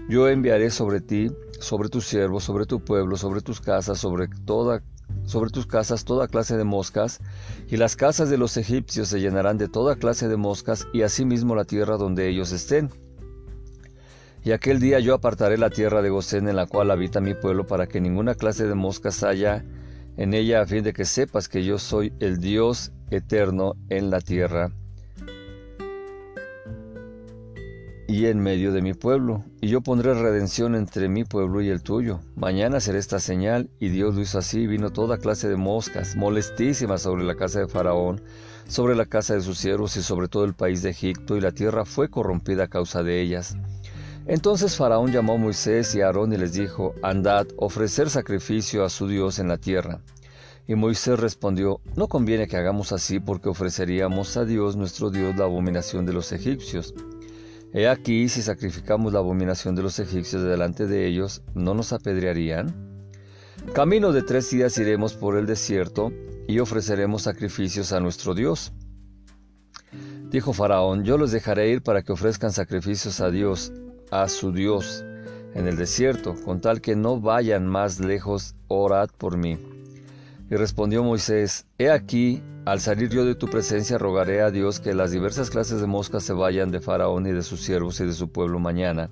yo 0.08 0.28
enviaré 0.28 0.70
sobre 0.70 1.00
ti, 1.00 1.30
sobre 1.60 1.88
tus 1.88 2.06
siervos, 2.06 2.42
sobre 2.42 2.66
tu 2.66 2.84
pueblo, 2.84 3.16
sobre 3.16 3.40
tus 3.40 3.60
casas, 3.60 3.98
sobre 3.98 4.28
toda 4.44 4.82
sobre 5.24 5.50
tus 5.50 5.66
casas 5.66 6.04
toda 6.04 6.28
clase 6.28 6.56
de 6.56 6.64
moscas, 6.64 7.20
y 7.68 7.76
las 7.76 7.96
casas 7.96 8.28
de 8.30 8.36
los 8.36 8.56
egipcios 8.56 9.08
se 9.08 9.20
llenarán 9.20 9.58
de 9.58 9.68
toda 9.68 9.96
clase 9.96 10.28
de 10.28 10.36
moscas, 10.36 10.86
y 10.92 11.02
asimismo 11.02 11.54
la 11.54 11.64
tierra 11.64 11.96
donde 11.96 12.28
ellos 12.28 12.52
estén. 12.52 12.90
Y 14.44 14.52
aquel 14.52 14.80
día 14.80 14.98
yo 15.00 15.14
apartaré 15.14 15.56
la 15.58 15.70
tierra 15.70 16.02
de 16.02 16.10
Gosén 16.10 16.48
en 16.48 16.56
la 16.56 16.66
cual 16.66 16.90
habita 16.90 17.20
mi 17.20 17.34
pueblo, 17.34 17.66
para 17.66 17.86
que 17.86 18.00
ninguna 18.00 18.34
clase 18.34 18.66
de 18.66 18.74
moscas 18.74 19.22
haya 19.22 19.64
en 20.16 20.34
ella 20.34 20.62
a 20.62 20.66
fin 20.66 20.82
de 20.82 20.92
que 20.92 21.04
sepas 21.04 21.48
que 21.48 21.64
yo 21.64 21.78
soy 21.78 22.12
el 22.20 22.38
Dios 22.38 22.92
eterno 23.10 23.74
en 23.88 24.10
la 24.10 24.20
tierra 24.20 24.70
y 28.08 28.24
en 28.24 28.40
medio 28.40 28.72
de 28.72 28.80
mi 28.80 28.94
pueblo, 28.94 29.44
y 29.60 29.68
yo 29.68 29.82
pondré 29.82 30.14
redención 30.14 30.74
entre 30.74 31.10
mi 31.10 31.24
pueblo 31.24 31.60
y 31.60 31.68
el 31.68 31.82
tuyo. 31.82 32.20
Mañana 32.36 32.80
será 32.80 32.98
esta 32.98 33.20
señal, 33.20 33.68
y 33.78 33.90
Dios 33.90 34.14
lo 34.14 34.22
hizo 34.22 34.38
así, 34.38 34.66
vino 34.66 34.90
toda 34.90 35.18
clase 35.18 35.46
de 35.46 35.56
moscas, 35.56 36.16
molestísimas 36.16 37.02
sobre 37.02 37.24
la 37.24 37.34
casa 37.34 37.60
de 37.60 37.68
Faraón, 37.68 38.22
sobre 38.66 38.96
la 38.96 39.04
casa 39.04 39.34
de 39.34 39.42
sus 39.42 39.58
siervos 39.58 39.94
y 39.98 40.02
sobre 40.02 40.28
todo 40.28 40.44
el 40.44 40.54
país 40.54 40.80
de 40.80 40.88
Egipto, 40.88 41.36
y 41.36 41.42
la 41.42 41.52
tierra 41.52 41.84
fue 41.84 42.08
corrompida 42.08 42.64
a 42.64 42.68
causa 42.68 43.02
de 43.02 43.20
ellas. 43.20 43.58
Entonces 44.26 44.74
Faraón 44.74 45.12
llamó 45.12 45.34
a 45.34 45.38
Moisés 45.38 45.94
y 45.94 46.00
a 46.00 46.06
Aarón 46.06 46.32
y 46.32 46.38
les 46.38 46.54
dijo, 46.54 46.94
Andad, 47.02 47.46
ofrecer 47.58 48.08
sacrificio 48.08 48.84
a 48.84 48.90
su 48.90 49.06
Dios 49.06 49.38
en 49.38 49.48
la 49.48 49.58
tierra. 49.58 50.00
Y 50.68 50.74
Moisés 50.74 51.18
respondió, 51.18 51.80
No 51.96 52.08
conviene 52.08 52.46
que 52.46 52.58
hagamos 52.58 52.92
así 52.92 53.20
porque 53.20 53.48
ofreceríamos 53.48 54.36
a 54.36 54.44
Dios 54.44 54.76
nuestro 54.76 55.08
Dios 55.08 55.34
la 55.34 55.44
abominación 55.44 56.04
de 56.04 56.12
los 56.12 56.30
egipcios. 56.30 56.92
He 57.72 57.88
aquí, 57.88 58.28
si 58.28 58.42
sacrificamos 58.42 59.14
la 59.14 59.20
abominación 59.20 59.74
de 59.74 59.82
los 59.82 59.98
egipcios 59.98 60.42
delante 60.42 60.86
de 60.86 61.06
ellos, 61.06 61.42
¿no 61.54 61.72
nos 61.72 61.94
apedrearían? 61.94 63.08
Camino 63.72 64.12
de 64.12 64.22
tres 64.22 64.50
días 64.50 64.76
iremos 64.76 65.14
por 65.14 65.38
el 65.38 65.46
desierto 65.46 66.12
y 66.46 66.58
ofreceremos 66.58 67.22
sacrificios 67.22 67.92
a 67.94 68.00
nuestro 68.00 68.34
Dios. 68.34 68.74
Dijo 70.30 70.52
Faraón, 70.52 71.02
yo 71.02 71.16
los 71.16 71.32
dejaré 71.32 71.70
ir 71.70 71.82
para 71.82 72.02
que 72.02 72.12
ofrezcan 72.12 72.52
sacrificios 72.52 73.22
a 73.22 73.30
Dios, 73.30 73.72
a 74.10 74.28
su 74.28 74.52
Dios 74.52 75.02
en 75.54 75.66
el 75.66 75.78
desierto, 75.78 76.34
con 76.44 76.60
tal 76.60 76.82
que 76.82 76.94
no 76.94 77.18
vayan 77.18 77.66
más 77.66 78.00
lejos, 78.00 78.54
orad 78.68 79.08
por 79.16 79.38
mí. 79.38 79.56
Y 80.50 80.56
respondió 80.56 81.04
Moisés, 81.04 81.66
He 81.76 81.90
aquí, 81.90 82.42
al 82.64 82.80
salir 82.80 83.10
yo 83.10 83.26
de 83.26 83.34
tu 83.34 83.48
presencia, 83.48 83.98
rogaré 83.98 84.40
a 84.40 84.50
Dios 84.50 84.80
que 84.80 84.94
las 84.94 85.10
diversas 85.10 85.50
clases 85.50 85.82
de 85.82 85.86
moscas 85.86 86.22
se 86.22 86.32
vayan 86.32 86.70
de 86.70 86.80
Faraón 86.80 87.26
y 87.26 87.32
de 87.32 87.42
sus 87.42 87.60
siervos 87.60 88.00
y 88.00 88.06
de 88.06 88.14
su 88.14 88.32
pueblo 88.32 88.58
mañana, 88.58 89.10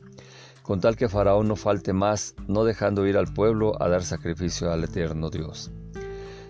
con 0.62 0.81
tal 0.81 0.97
que 0.97 1.11
Faraón 1.11 1.49
no 1.49 1.57
falte 1.57 1.93
más, 1.93 2.35
no 2.49 2.64
dejando 2.64 3.07
ir 3.07 3.19
al 3.19 3.33
pueblo 3.35 3.81
a 3.83 3.88
dar 3.88 4.02
sacrificio 4.02 4.73
al 4.73 4.85
eterno 4.85 5.28
Dios. 5.28 5.71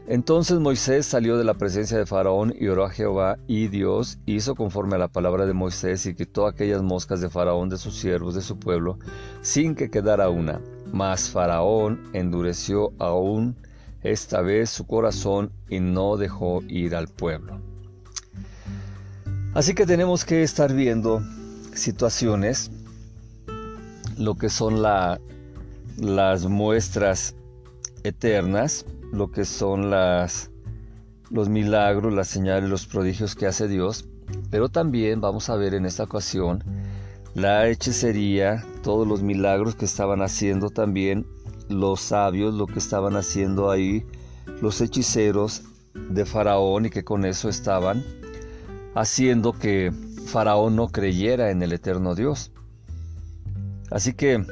Entonces 0.07 0.61
Moisés 0.61 1.05
salió 1.05 1.37
de 1.37 1.43
la 1.43 1.55
presencia 1.55 1.99
de 1.99 2.07
Faraón 2.07 2.55
y 2.57 2.69
oró 2.69 2.85
a 2.85 2.91
Jehová, 2.91 3.39
y 3.49 3.67
Dios 3.67 4.19
hizo 4.25 4.55
conforme 4.55 4.95
a 4.95 5.01
la 5.01 5.09
palabra 5.09 5.47
de 5.47 5.53
Moisés 5.53 6.07
y 6.07 6.15
quitó 6.15 6.47
aquellas 6.47 6.83
moscas 6.83 7.21
de 7.21 7.29
Faraón 7.29 7.69
de 7.69 7.77
sus 7.77 7.97
siervos, 7.97 8.37
de 8.37 8.41
su 8.41 8.57
pueblo, 8.61 9.01
sin 9.41 9.75
que 9.75 9.91
quedara 9.91 10.29
una. 10.29 10.61
Mas 10.93 11.29
Faraón 11.29 12.09
endureció 12.13 12.93
aún 13.01 13.57
esta 14.03 14.41
vez 14.41 14.71
su 14.71 14.87
corazón 14.87 15.53
y 15.69 15.81
no 15.81 16.17
dejó 16.17 16.63
ir 16.69 16.95
al 16.95 17.09
pueblo. 17.09 17.61
Así 19.55 19.75
que 19.75 19.87
tenemos 19.87 20.25
que 20.25 20.43
estar 20.43 20.75
viendo 20.75 21.23
situaciones, 21.75 22.71
lo 24.19 24.35
que 24.35 24.49
son 24.49 24.83
las 24.83 26.47
muestras 26.47 27.35
eternas, 28.05 28.85
lo 29.13 29.31
que 29.31 29.45
son 29.45 29.91
las, 29.91 30.51
los 31.31 31.49
milagros, 31.49 32.13
las 32.13 32.29
señales, 32.29 32.69
los 32.69 32.87
prodigios 32.87 33.35
que 33.35 33.47
hace 33.47 33.69
Dios, 33.69 34.07
pero 34.51 34.69
también 34.69 35.21
vamos 35.21 35.49
a 35.49 35.57
ver 35.57 35.75
en 35.75 35.87
esta 35.87 36.05
ocasión 36.05 36.63
la 37.35 37.69
hechicería, 37.69 38.65
todos 38.83 39.07
los 39.07 39.23
milagros 39.23 39.75
que 39.75 39.85
estaban 39.85 40.23
haciendo 40.23 40.71
también 40.71 41.27
los 41.69 42.01
sabios, 42.01 42.55
lo 42.55 42.67
que 42.67 42.79
estaban 42.79 43.17
haciendo 43.17 43.71
ahí 43.71 44.07
los 44.61 44.81
hechiceros 44.81 45.63
de 45.95 46.25
Faraón 46.25 46.87
y 46.87 46.91
que 46.91 47.05
con 47.05 47.25
eso 47.25 47.49
estaban 47.49 48.05
haciendo 48.95 49.53
que 49.53 49.93
Faraón 50.27 50.77
no 50.77 50.89
creyera 50.89 51.51
en 51.51 51.63
el 51.63 51.73
eterno 51.73 52.15
Dios. 52.15 52.53
Así 53.91 54.15
que 54.15 54.45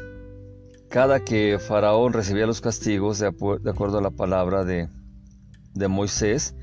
cada 0.88 1.20
que 1.20 1.58
Faraón 1.58 2.12
recibía 2.12 2.46
los 2.46 2.60
castigos, 2.60 3.18
de, 3.18 3.26
acuerdo 3.26 3.98
a 3.98 4.02
la 4.02 4.10
palabra 4.10 4.64
de, 4.64 4.88
de 5.74 5.88
Moisés, 5.88 6.54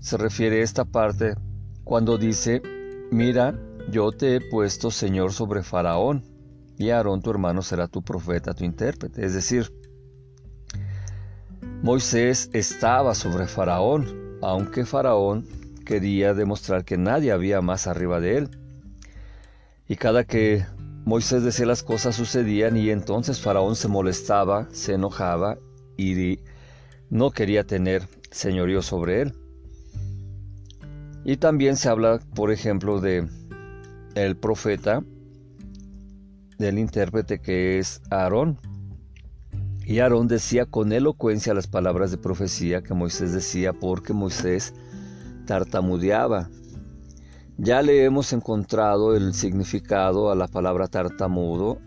se 0.00 0.16
refiere 0.16 0.60
a 0.60 0.64
esta 0.64 0.84
parte 0.84 1.34
cuando 1.84 2.16
dice, 2.16 2.62
mira, 3.10 3.58
yo 3.90 4.12
te 4.12 4.36
he 4.36 4.40
puesto 4.40 4.90
Señor 4.90 5.32
sobre 5.32 5.62
Faraón, 5.62 6.24
y 6.82 7.20
tu 7.20 7.30
hermano 7.30 7.62
será 7.62 7.86
tu 7.86 8.02
profeta, 8.02 8.54
tu 8.54 8.64
intérprete. 8.64 9.24
Es 9.24 9.34
decir, 9.34 9.72
Moisés 11.82 12.50
estaba 12.52 13.14
sobre 13.14 13.46
Faraón, 13.46 14.38
aunque 14.42 14.84
Faraón 14.84 15.46
quería 15.84 16.34
demostrar 16.34 16.84
que 16.84 16.96
nadie 16.96 17.32
había 17.32 17.60
más 17.60 17.86
arriba 17.86 18.20
de 18.20 18.38
él. 18.38 18.50
Y 19.88 19.96
cada 19.96 20.24
que 20.24 20.64
Moisés 21.04 21.42
decía 21.42 21.66
las 21.66 21.82
cosas 21.82 22.16
sucedían 22.16 22.76
y 22.76 22.90
entonces 22.90 23.40
Faraón 23.40 23.76
se 23.76 23.88
molestaba, 23.88 24.68
se 24.72 24.94
enojaba 24.94 25.58
y 25.96 26.40
no 27.10 27.30
quería 27.30 27.64
tener 27.64 28.08
señorío 28.30 28.82
sobre 28.82 29.22
él. 29.22 29.34
Y 31.24 31.36
también 31.36 31.76
se 31.76 31.88
habla, 31.88 32.18
por 32.34 32.50
ejemplo, 32.50 33.00
de 33.00 33.28
el 34.14 34.36
profeta, 34.36 35.04
del 36.62 36.78
intérprete 36.78 37.40
que 37.40 37.78
es 37.78 38.00
Aarón. 38.10 38.58
Y 39.84 39.98
Aarón 39.98 40.28
decía 40.28 40.64
con 40.64 40.92
elocuencia 40.92 41.54
las 41.54 41.66
palabras 41.66 42.12
de 42.12 42.18
profecía 42.18 42.82
que 42.82 42.94
Moisés 42.94 43.32
decía 43.32 43.72
porque 43.72 44.12
Moisés 44.12 44.72
tartamudeaba. 45.44 46.48
Ya 47.58 47.82
le 47.82 48.04
hemos 48.04 48.32
encontrado 48.32 49.14
el 49.16 49.34
significado 49.34 50.30
a 50.30 50.36
la 50.36 50.46
palabra 50.46 50.86
tartamudo 50.86 51.78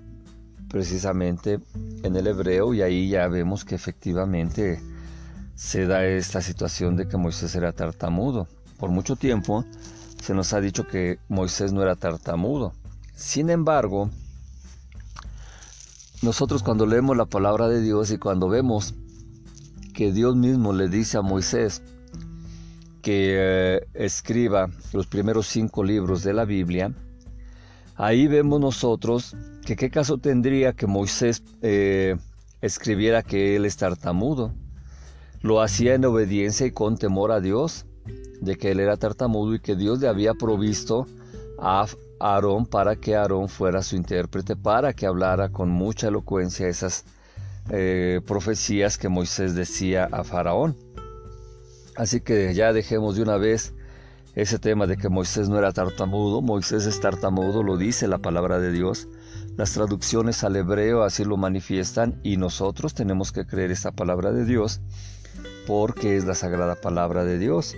precisamente 0.70 1.60
en 2.04 2.16
el 2.18 2.28
hebreo 2.28 2.74
y 2.74 2.82
ahí 2.82 3.10
ya 3.10 3.28
vemos 3.30 3.64
que 3.64 3.76
efectivamente 3.76 4.82
se 5.56 5.86
da 5.88 6.06
esta 6.06 6.42
situación 6.42 6.98
de 6.98 7.08
que 7.08 7.16
Moisés 7.16 7.56
era 7.56 7.72
tartamudo. 7.72 8.48
Por 8.78 8.90
mucho 8.90 9.16
tiempo 9.16 9.64
se 10.22 10.34
nos 10.34 10.52
ha 10.52 10.60
dicho 10.60 10.86
que 10.86 11.18
Moisés 11.30 11.72
no 11.72 11.82
era 11.82 11.96
tartamudo. 11.96 12.74
Sin 13.16 13.50
embargo, 13.50 14.10
nosotros 16.22 16.64
cuando 16.64 16.86
leemos 16.86 17.18
la 17.18 17.26
palabra 17.26 17.68
de 17.68 17.82
Dios 17.82 18.12
y 18.12 18.18
cuando 18.18 18.50
vemos 18.50 18.96
que 19.94 20.12
Dios 20.12 20.36
mismo 20.36 20.74
le 20.74 20.90
dice 20.90 21.18
a 21.18 21.22
Moisés 21.22 21.82
que 23.02 23.36
eh, 23.38 23.88
escriba 23.94 24.70
los 24.94 25.08
primeros 25.08 25.48
cinco 25.48 25.84
libros 25.84 26.24
de 26.24 26.34
la 26.34 26.46
Biblia, 26.46 26.94
ahí 27.96 28.28
vemos 28.28 28.60
nosotros 28.60 29.36
que 29.66 29.76
qué 29.76 29.90
caso 29.90 30.18
tendría 30.18 30.74
que 30.74 30.88
Moisés 30.88 31.44
eh, 31.62 32.18
escribiera 32.62 33.22
que 33.22 33.56
él 33.56 33.66
es 33.66 33.78
tartamudo. 33.78 34.54
Lo 35.42 35.62
hacía 35.62 35.94
en 35.94 36.06
obediencia 36.06 36.66
y 36.66 36.72
con 36.72 36.98
temor 36.98 37.32
a 37.32 37.40
Dios 37.40 37.86
de 38.42 38.58
que 38.58 38.72
él 38.72 38.80
era 38.80 38.98
tartamudo 38.98 39.54
y 39.54 39.60
que 39.60 39.76
Dios 39.76 40.00
le 40.00 40.08
había 40.08 40.34
provisto 40.34 41.06
a 41.60 41.86
Aarón 42.20 42.66
para 42.66 42.96
que 42.96 43.16
Aarón 43.16 43.50
fuera 43.50 43.84
su 43.84 43.96
intérprete, 43.96 44.56
para 44.56 44.94
que 44.94 45.06
hablara 45.06 45.50
con 45.50 45.70
mucha 45.70 46.08
elocuencia 46.08 46.68
esas 46.68 47.06
eh, 47.70 48.22
profecías 48.26 48.98
que 48.98 49.10
Moisés 49.10 49.56
decía 49.56 50.08
a 50.12 50.24
Faraón. 50.24 50.78
Así 51.96 52.22
que 52.22 52.54
ya 52.54 52.74
dejemos 52.74 53.16
de 53.16 53.24
una 53.24 53.38
vez 53.38 53.74
ese 54.36 54.60
tema 54.60 54.86
de 54.86 54.98
que 54.98 55.10
Moisés 55.10 55.50
no 55.50 55.58
era 55.58 55.72
tartamudo. 55.72 56.42
Moisés 56.42 56.86
es 56.86 57.00
tartamudo, 57.00 57.64
lo 57.64 57.78
dice 57.78 58.08
la 58.08 58.18
palabra 58.18 58.60
de 58.60 58.72
Dios. 58.72 59.08
Las 59.56 59.72
traducciones 59.72 60.44
al 60.44 60.58
hebreo 60.58 61.04
así 61.04 61.24
lo 61.24 61.38
manifiestan 61.38 62.20
y 62.24 62.36
nosotros 62.36 62.94
tenemos 62.94 63.32
que 63.32 63.46
creer 63.46 63.72
esa 63.72 63.94
palabra 63.94 64.34
de 64.34 64.44
Dios 64.44 64.82
porque 65.66 66.18
es 66.18 66.26
la 66.26 66.36
sagrada 66.36 66.76
palabra 66.76 67.24
de 67.24 67.40
Dios 67.40 67.76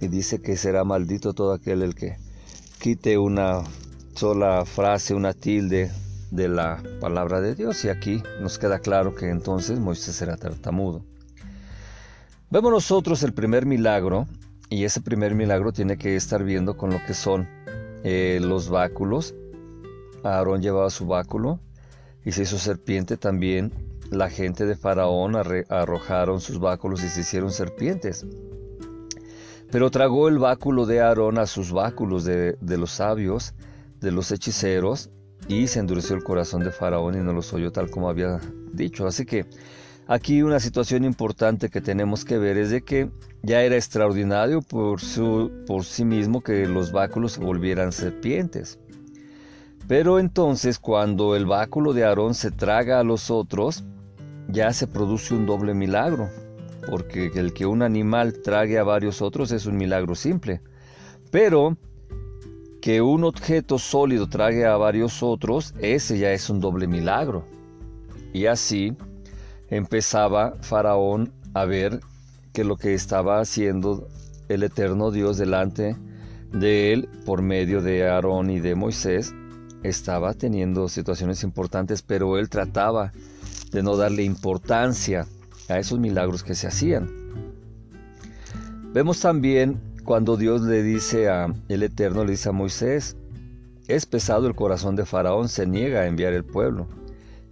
y 0.00 0.08
dice 0.08 0.42
que 0.42 0.56
será 0.56 0.82
maldito 0.84 1.32
todo 1.32 1.52
aquel 1.52 1.82
el 1.82 1.94
que 1.94 2.16
quite 2.82 3.16
una 3.16 3.62
sola 4.16 4.64
frase, 4.64 5.14
una 5.14 5.34
tilde 5.34 5.92
de 6.32 6.48
la 6.48 6.82
palabra 7.00 7.40
de 7.40 7.54
Dios. 7.54 7.84
Y 7.84 7.88
aquí 7.88 8.20
nos 8.40 8.58
queda 8.58 8.80
claro 8.80 9.14
que 9.14 9.30
entonces 9.30 9.78
Moisés 9.78 10.20
era 10.20 10.36
tartamudo. 10.36 11.04
Vemos 12.50 12.72
nosotros 12.72 13.22
el 13.22 13.34
primer 13.34 13.66
milagro, 13.66 14.26
y 14.68 14.82
ese 14.82 15.00
primer 15.00 15.36
milagro 15.36 15.72
tiene 15.72 15.96
que 15.96 16.16
estar 16.16 16.42
viendo 16.42 16.76
con 16.76 16.90
lo 16.90 16.98
que 17.06 17.14
son 17.14 17.48
eh, 18.02 18.40
los 18.42 18.68
báculos. 18.68 19.32
Aarón 20.24 20.60
llevaba 20.60 20.90
su 20.90 21.06
báculo 21.06 21.60
y 22.24 22.32
se 22.32 22.42
hizo 22.42 22.58
serpiente 22.58 23.16
también. 23.16 23.72
La 24.10 24.28
gente 24.28 24.66
de 24.66 24.74
Faraón 24.74 25.36
arrojaron 25.36 26.40
sus 26.40 26.58
báculos 26.58 27.04
y 27.04 27.08
se 27.08 27.20
hicieron 27.20 27.52
serpientes. 27.52 28.26
Pero 29.72 29.90
tragó 29.90 30.28
el 30.28 30.38
báculo 30.38 30.84
de 30.84 31.00
Aarón 31.00 31.38
a 31.38 31.46
sus 31.46 31.72
báculos 31.72 32.24
de, 32.24 32.58
los 32.60 32.90
sabios, 32.90 33.54
de 34.00 34.12
los 34.12 34.30
hechiceros, 34.30 35.10
y 35.48 35.66
se 35.66 35.80
endureció 35.80 36.14
el 36.14 36.22
corazón 36.22 36.62
de 36.62 36.70
Faraón 36.70 37.14
y 37.14 37.22
no 37.22 37.32
los 37.32 37.54
oyó 37.54 37.72
tal 37.72 37.90
como 37.90 38.10
había 38.10 38.38
dicho. 38.74 39.06
Así 39.06 39.24
que 39.24 39.46
aquí 40.06 40.42
una 40.42 40.60
situación 40.60 41.04
importante 41.04 41.70
que 41.70 41.80
tenemos 41.80 42.26
que 42.26 42.36
ver 42.36 42.58
es 42.58 42.68
de 42.68 42.82
que 42.82 43.10
ya 43.42 43.62
era 43.62 43.76
extraordinario 43.76 44.60
por, 44.60 45.00
su, 45.00 45.50
por 45.66 45.84
sí 45.84 46.04
mismo 46.04 46.42
que 46.42 46.66
los 46.66 46.92
báculos 46.92 47.32
se 47.32 47.40
volvieran 47.40 47.92
serpientes. 47.92 48.78
Pero 49.88 50.18
entonces 50.18 50.78
cuando 50.78 51.34
el 51.34 51.46
báculo 51.46 51.94
de 51.94 52.04
Aarón 52.04 52.34
se 52.34 52.50
traga 52.50 53.00
a 53.00 53.04
los 53.04 53.30
otros, 53.30 53.84
ya 54.48 54.70
se 54.74 54.86
produce 54.86 55.32
un 55.32 55.46
doble 55.46 55.72
milagro 55.72 56.28
porque 56.86 57.30
el 57.34 57.52
que 57.52 57.66
un 57.66 57.82
animal 57.82 58.40
trague 58.42 58.78
a 58.78 58.84
varios 58.84 59.22
otros 59.22 59.52
es 59.52 59.66
un 59.66 59.76
milagro 59.76 60.14
simple. 60.14 60.60
Pero 61.30 61.76
que 62.80 63.00
un 63.00 63.24
objeto 63.24 63.78
sólido 63.78 64.28
trague 64.28 64.66
a 64.66 64.76
varios 64.76 65.22
otros, 65.22 65.74
ese 65.78 66.18
ya 66.18 66.32
es 66.32 66.50
un 66.50 66.60
doble 66.60 66.86
milagro. 66.86 67.44
Y 68.32 68.46
así 68.46 68.96
empezaba 69.68 70.56
Faraón 70.60 71.32
a 71.54 71.64
ver 71.64 72.00
que 72.52 72.64
lo 72.64 72.76
que 72.76 72.94
estaba 72.94 73.40
haciendo 73.40 74.08
el 74.48 74.64
eterno 74.64 75.10
Dios 75.10 75.38
delante 75.38 75.96
de 76.52 76.92
él 76.92 77.08
por 77.24 77.40
medio 77.40 77.80
de 77.80 78.08
Aarón 78.08 78.50
y 78.50 78.60
de 78.60 78.74
Moisés 78.74 79.32
estaba 79.82 80.34
teniendo 80.34 80.88
situaciones 80.88 81.42
importantes, 81.42 82.02
pero 82.02 82.38
él 82.38 82.48
trataba 82.48 83.12
de 83.70 83.82
no 83.82 83.96
darle 83.96 84.22
importancia 84.22 85.26
a 85.68 85.78
esos 85.78 85.98
milagros 85.98 86.42
que 86.42 86.54
se 86.54 86.66
hacían. 86.66 87.10
Vemos 88.92 89.20
también 89.20 89.80
cuando 90.04 90.36
Dios 90.36 90.62
le 90.62 90.82
dice 90.82 91.28
a 91.28 91.54
el 91.68 91.82
Eterno, 91.82 92.24
le 92.24 92.32
dice 92.32 92.48
a 92.48 92.52
Moisés, 92.52 93.16
es 93.88 94.06
pesado 94.06 94.46
el 94.46 94.54
corazón 94.54 94.96
de 94.96 95.06
Faraón, 95.06 95.48
se 95.48 95.66
niega 95.66 96.00
a 96.00 96.06
enviar 96.06 96.32
el 96.32 96.44
pueblo. 96.44 96.86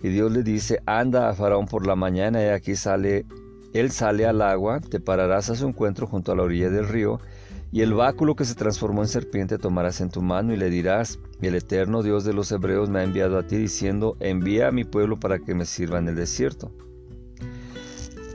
Y 0.03 0.09
Dios 0.09 0.33
le 0.33 0.43
dice, 0.43 0.81
anda 0.87 1.29
a 1.29 1.35
Faraón 1.35 1.67
por 1.67 1.87
la 1.87 1.97
mañana 1.97 2.43
y 2.43 2.49
aquí 2.49 2.77
sale, 2.77 3.27
él 3.73 3.91
sale 3.91 4.27
al 4.27 4.43
agua, 4.43 4.81
te 4.81 5.01
pararás 5.01 5.51
a 5.51 5.55
su 5.55 5.67
encuentro 5.67 6.07
junto 6.07 6.33
a 6.33 6.37
la 6.37 6.43
orilla 6.43 6.71
del 6.71 6.89
río, 6.89 7.21
y 7.73 7.83
el 7.83 7.95
báculo 7.95 8.35
que 8.35 8.45
se 8.45 8.55
transformó 8.57 9.03
en 9.03 9.09
serpiente 9.09 9.59
tomarás 9.59 10.01
en 10.01 10.11
tu 10.11 10.23
mano 10.23 10.53
y 10.53 10.57
le 10.57 10.71
dirás, 10.71 11.21
el 11.41 11.55
eterno 11.55 12.03
Dios 12.03 12.25
de 12.25 12.33
los 12.33 12.51
hebreos 12.51 12.91
me 12.91 13.01
ha 13.01 13.05
enviado 13.05 13.39
a 13.39 13.47
ti 13.47 13.57
diciendo, 13.57 14.17
envía 14.19 14.69
a 14.69 14.73
mi 14.73 14.85
pueblo 14.85 15.21
para 15.21 15.39
que 15.39 15.55
me 15.55 15.67
sirva 15.67 15.99
en 15.99 16.09
el 16.09 16.17
desierto. 16.17 16.73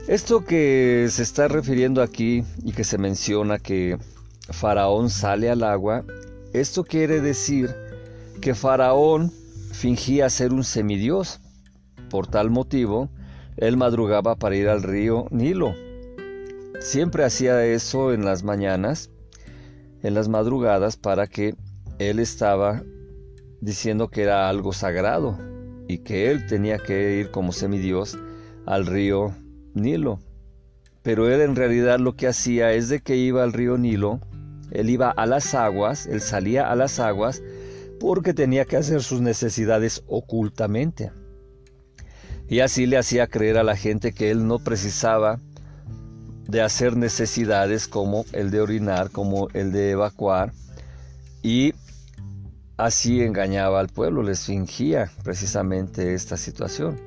Esto 0.08 0.44
que 0.44 1.08
se 1.10 1.24
está 1.24 1.48
refiriendo 1.48 2.00
aquí 2.00 2.44
y 2.62 2.70
que 2.70 2.84
se 2.84 2.96
menciona 2.96 3.58
que 3.58 3.98
Faraón 4.50 5.10
sale 5.10 5.50
al 5.50 5.64
agua, 5.64 6.04
esto 6.52 6.84
quiere 6.84 7.20
decir 7.20 7.74
que 8.40 8.54
Faraón 8.54 9.32
fingía 9.72 10.30
ser 10.30 10.52
un 10.52 10.62
semidios. 10.62 11.40
Por 12.08 12.28
tal 12.28 12.50
motivo, 12.50 13.10
él 13.56 13.76
madrugaba 13.76 14.36
para 14.36 14.54
ir 14.54 14.68
al 14.68 14.84
río 14.84 15.26
Nilo. 15.30 15.74
Siempre 16.78 17.24
hacía 17.24 17.66
eso 17.66 18.12
en 18.12 18.24
las 18.24 18.44
mañanas, 18.44 19.10
en 20.04 20.14
las 20.14 20.28
madrugadas, 20.28 20.96
para 20.96 21.26
que 21.26 21.56
él 21.98 22.20
estaba 22.20 22.84
diciendo 23.60 24.06
que 24.06 24.22
era 24.22 24.48
algo 24.48 24.72
sagrado 24.72 25.36
y 25.88 25.98
que 25.98 26.30
él 26.30 26.46
tenía 26.46 26.78
que 26.78 27.16
ir 27.16 27.32
como 27.32 27.50
semidios 27.50 28.16
al 28.66 28.86
río 28.86 29.34
Nilo. 29.76 30.18
Pero 31.02 31.28
él 31.28 31.40
en 31.40 31.54
realidad 31.54 32.00
lo 32.00 32.16
que 32.16 32.26
hacía 32.26 32.72
es 32.72 32.88
de 32.88 33.00
que 33.00 33.16
iba 33.16 33.44
al 33.44 33.52
río 33.52 33.78
Nilo, 33.78 34.20
él 34.72 34.90
iba 34.90 35.10
a 35.10 35.26
las 35.26 35.54
aguas, 35.54 36.06
él 36.06 36.20
salía 36.20 36.70
a 36.70 36.74
las 36.74 36.98
aguas 36.98 37.42
porque 38.00 38.34
tenía 38.34 38.64
que 38.64 38.76
hacer 38.76 39.02
sus 39.02 39.20
necesidades 39.20 40.02
ocultamente. 40.08 41.12
Y 42.48 42.60
así 42.60 42.86
le 42.86 42.96
hacía 42.96 43.26
creer 43.26 43.58
a 43.58 43.64
la 43.64 43.76
gente 43.76 44.12
que 44.12 44.30
él 44.30 44.46
no 44.46 44.58
precisaba 44.58 45.38
de 46.48 46.62
hacer 46.62 46.96
necesidades 46.96 47.88
como 47.88 48.24
el 48.32 48.50
de 48.50 48.60
orinar, 48.60 49.10
como 49.10 49.48
el 49.52 49.72
de 49.72 49.90
evacuar, 49.90 50.52
y 51.42 51.74
así 52.76 53.22
engañaba 53.22 53.80
al 53.80 53.88
pueblo, 53.88 54.22
les 54.22 54.44
fingía 54.44 55.10
precisamente 55.24 56.14
esta 56.14 56.36
situación. 56.36 57.05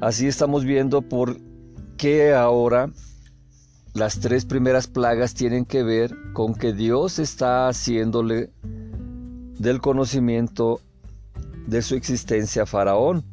Así 0.00 0.26
estamos 0.26 0.64
viendo 0.64 1.02
por 1.02 1.38
qué 1.96 2.34
ahora 2.34 2.90
las 3.94 4.18
tres 4.18 4.44
primeras 4.44 4.88
plagas 4.88 5.34
tienen 5.34 5.64
que 5.64 5.82
ver 5.82 6.14
con 6.32 6.54
que 6.54 6.72
Dios 6.72 7.18
está 7.18 7.68
haciéndole 7.68 8.50
del 9.58 9.80
conocimiento 9.80 10.80
de 11.66 11.80
su 11.80 11.94
existencia 11.94 12.66
Faraón. 12.66 13.24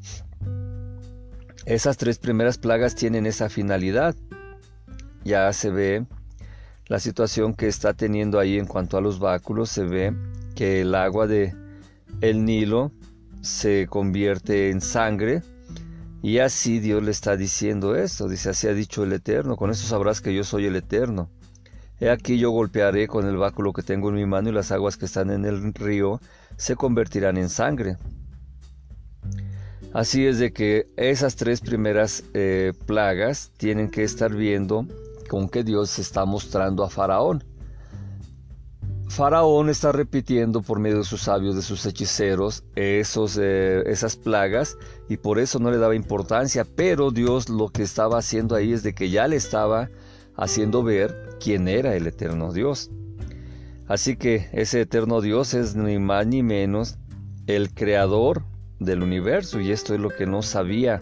Esas 1.65 1.97
tres 1.97 2.19
primeras 2.19 2.57
plagas 2.57 2.95
tienen 2.95 3.25
esa 3.25 3.49
finalidad. 3.49 4.15
Ya 5.23 5.51
se 5.53 5.71
ve 5.71 6.05
la 6.87 6.99
situación 6.99 7.53
que 7.53 7.67
está 7.67 7.93
teniendo 7.93 8.39
ahí 8.39 8.57
en 8.59 8.65
cuanto 8.67 8.97
a 8.97 9.01
los 9.01 9.19
báculos, 9.19 9.69
se 9.69 9.83
ve 9.83 10.15
que 10.55 10.81
el 10.81 10.93
agua 10.93 11.25
de 11.25 11.55
el 12.21 12.45
Nilo 12.45 12.91
se 13.41 13.87
convierte 13.87 14.69
en 14.69 14.81
sangre 14.81 15.41
y 16.21 16.39
así 16.39 16.79
Dios 16.79 17.01
le 17.03 17.11
está 17.11 17.35
diciendo 17.35 17.95
esto, 17.95 18.27
dice 18.27 18.49
así 18.49 18.67
ha 18.67 18.73
dicho 18.73 19.03
el 19.03 19.13
Eterno, 19.13 19.55
con 19.55 19.71
eso 19.71 19.87
sabrás 19.87 20.21
que 20.21 20.33
yo 20.33 20.43
soy 20.43 20.65
el 20.65 20.75
Eterno. 20.75 21.29
He 21.99 22.09
aquí 22.09 22.37
yo 22.37 22.51
golpearé 22.51 23.07
con 23.07 23.27
el 23.27 23.37
báculo 23.37 23.73
que 23.73 23.83
tengo 23.83 24.09
en 24.09 24.15
mi 24.15 24.25
mano 24.25 24.49
y 24.49 24.53
las 24.53 24.71
aguas 24.71 24.97
que 24.97 25.05
están 25.05 25.29
en 25.29 25.45
el 25.45 25.73
río 25.73 26.19
se 26.57 26.75
convertirán 26.75 27.37
en 27.37 27.49
sangre. 27.49 27.97
Así 29.93 30.25
es 30.25 30.39
de 30.39 30.53
que 30.53 30.87
esas 30.95 31.35
tres 31.35 31.59
primeras 31.59 32.23
eh, 32.33 32.73
plagas 32.85 33.51
tienen 33.57 33.89
que 33.89 34.03
estar 34.03 34.33
viendo 34.33 34.87
con 35.27 35.49
que 35.49 35.63
Dios 35.63 35.99
está 35.99 36.25
mostrando 36.25 36.83
a 36.83 36.89
Faraón. 36.89 37.43
Faraón 39.11 39.67
está 39.67 39.91
repitiendo 39.91 40.61
por 40.61 40.79
medio 40.79 40.99
de 40.99 41.03
sus 41.03 41.23
sabios, 41.23 41.53
de 41.53 41.61
sus 41.61 41.85
hechiceros, 41.85 42.63
esos, 42.77 43.37
eh, 43.37 43.83
esas 43.87 44.15
plagas 44.15 44.77
y 45.09 45.17
por 45.17 45.37
eso 45.37 45.59
no 45.59 45.69
le 45.69 45.79
daba 45.79 45.95
importancia, 45.95 46.63
pero 46.63 47.11
Dios 47.11 47.49
lo 47.49 47.67
que 47.67 47.83
estaba 47.83 48.19
haciendo 48.19 48.55
ahí 48.55 48.71
es 48.71 48.83
de 48.83 48.95
que 48.95 49.09
ya 49.09 49.27
le 49.27 49.35
estaba 49.35 49.89
haciendo 50.37 50.81
ver 50.81 51.13
quién 51.41 51.67
era 51.67 51.93
el 51.93 52.07
eterno 52.07 52.53
Dios. 52.53 52.89
Así 53.85 54.15
que 54.15 54.49
ese 54.53 54.79
eterno 54.79 55.19
Dios 55.19 55.55
es 55.55 55.75
ni 55.75 55.99
más 55.99 56.25
ni 56.25 56.41
menos 56.41 56.97
el 57.47 57.73
creador 57.73 58.43
del 58.79 59.03
universo 59.03 59.59
y 59.59 59.73
esto 59.73 59.93
es 59.93 59.99
lo 59.99 60.09
que 60.09 60.25
no 60.25 60.41
sabía 60.41 61.01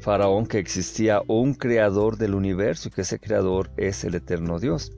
Faraón 0.00 0.46
que 0.46 0.60
existía 0.60 1.22
un 1.26 1.54
creador 1.54 2.18
del 2.18 2.36
universo 2.36 2.86
y 2.86 2.92
que 2.92 3.00
ese 3.00 3.18
creador 3.18 3.72
es 3.76 4.04
el 4.04 4.14
eterno 4.14 4.60
Dios. 4.60 4.92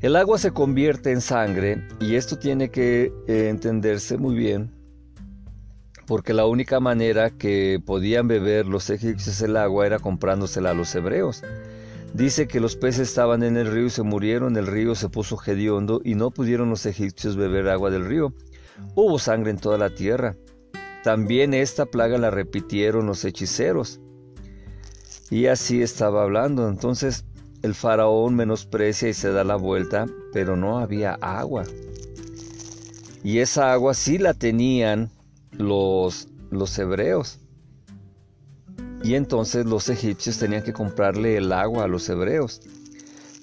El 0.00 0.14
agua 0.16 0.38
se 0.38 0.52
convierte 0.52 1.10
en 1.10 1.20
sangre 1.20 1.86
y 2.00 2.14
esto 2.14 2.38
tiene 2.38 2.70
que 2.70 3.12
eh, 3.26 3.48
entenderse 3.48 4.16
muy 4.16 4.36
bien 4.36 4.78
porque 6.08 6.32
la 6.32 6.46
única 6.46 6.80
manera 6.80 7.30
que 7.30 7.80
podían 7.84 8.28
beber 8.28 8.66
los 8.66 8.88
egipcios 8.88 9.42
el 9.42 9.56
agua 9.58 9.86
era 9.86 9.98
comprándosela 9.98 10.70
a 10.70 10.74
los 10.74 10.94
hebreos. 10.94 11.42
Dice 12.14 12.48
que 12.48 12.60
los 12.60 12.76
peces 12.76 13.08
estaban 13.08 13.42
en 13.42 13.58
el 13.58 13.70
río 13.70 13.86
y 13.86 13.90
se 13.90 14.02
murieron, 14.02 14.56
el 14.56 14.66
río 14.66 14.94
se 14.94 15.10
puso 15.10 15.38
hediondo 15.46 16.00
y 16.02 16.14
no 16.14 16.30
pudieron 16.30 16.70
los 16.70 16.86
egipcios 16.86 17.36
beber 17.36 17.68
agua 17.68 17.90
del 17.90 18.06
río. 18.06 18.32
Hubo 18.94 19.18
sangre 19.18 19.50
en 19.50 19.58
toda 19.58 19.76
la 19.76 19.90
tierra. 19.90 20.34
También 21.04 21.52
esta 21.52 21.84
plaga 21.84 22.16
la 22.16 22.30
repitieron 22.30 23.04
los 23.04 23.24
hechiceros. 23.26 24.00
Y 25.30 25.46
así 25.46 25.82
estaba 25.82 26.22
hablando. 26.22 26.68
Entonces 26.68 27.26
el 27.62 27.74
faraón 27.74 28.34
menosprecia 28.34 29.08
y 29.08 29.14
se 29.14 29.30
da 29.30 29.44
la 29.44 29.56
vuelta, 29.56 30.06
pero 30.32 30.56
no 30.56 30.78
había 30.78 31.14
agua. 31.20 31.64
Y 33.24 33.38
esa 33.38 33.72
agua 33.72 33.94
sí 33.94 34.18
la 34.18 34.34
tenían 34.34 35.10
los, 35.52 36.28
los 36.50 36.78
hebreos. 36.78 37.40
Y 39.02 39.14
entonces 39.14 39.66
los 39.66 39.88
egipcios 39.88 40.38
tenían 40.38 40.62
que 40.62 40.72
comprarle 40.72 41.36
el 41.36 41.52
agua 41.52 41.84
a 41.84 41.88
los 41.88 42.08
hebreos. 42.08 42.60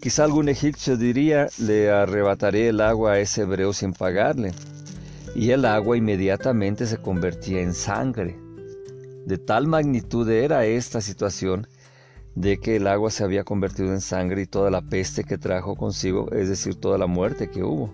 Quizá 0.02 0.24
algún 0.24 0.50
egipcio 0.50 0.98
diría, 0.98 1.48
le 1.58 1.90
arrebataré 1.90 2.70
el 2.70 2.82
agua 2.82 3.14
a 3.14 3.20
ese 3.20 3.42
hebreo 3.42 3.74
sin 3.74 3.94
pagarle. 3.94 4.54
Y 5.34 5.52
el 5.52 5.66
agua 5.66 5.98
inmediatamente 5.98 6.86
se 6.86 6.98
convertía 6.98 7.62
en 7.62 7.74
sangre. 7.74 8.38
De 9.26 9.38
tal 9.38 9.68
magnitud 9.68 10.30
era 10.30 10.66
esta 10.66 11.02
situación 11.02 11.68
de 12.36 12.58
que 12.58 12.76
el 12.76 12.88
agua 12.88 13.12
se 13.12 13.24
había 13.24 13.44
convertido 13.44 13.94
en 13.94 14.02
sangre 14.02 14.44
y 14.44 14.46
toda 14.46 14.70
la 14.70 14.82
peste 14.82 15.24
que 15.24 15.38
trajo 15.38 15.76
consigo, 15.76 16.32
es 16.32 16.50
decir, 16.50 16.76
toda 16.76 16.98
la 16.98 17.08
muerte 17.08 17.50
que 17.50 17.64
hubo. 17.64 17.94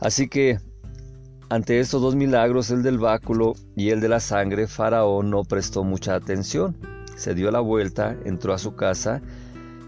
Así 0.00 0.28
que 0.28 0.58
ante 1.52 1.80
estos 1.80 2.00
dos 2.00 2.16
milagros, 2.16 2.70
el 2.70 2.82
del 2.82 2.98
báculo 2.98 3.52
y 3.76 3.90
el 3.90 4.00
de 4.00 4.08
la 4.08 4.20
sangre, 4.20 4.66
Faraón 4.66 5.28
no 5.28 5.44
prestó 5.44 5.84
mucha 5.84 6.14
atención. 6.14 6.74
Se 7.14 7.34
dio 7.34 7.50
la 7.50 7.60
vuelta, 7.60 8.16
entró 8.24 8.54
a 8.54 8.58
su 8.58 8.74
casa 8.74 9.20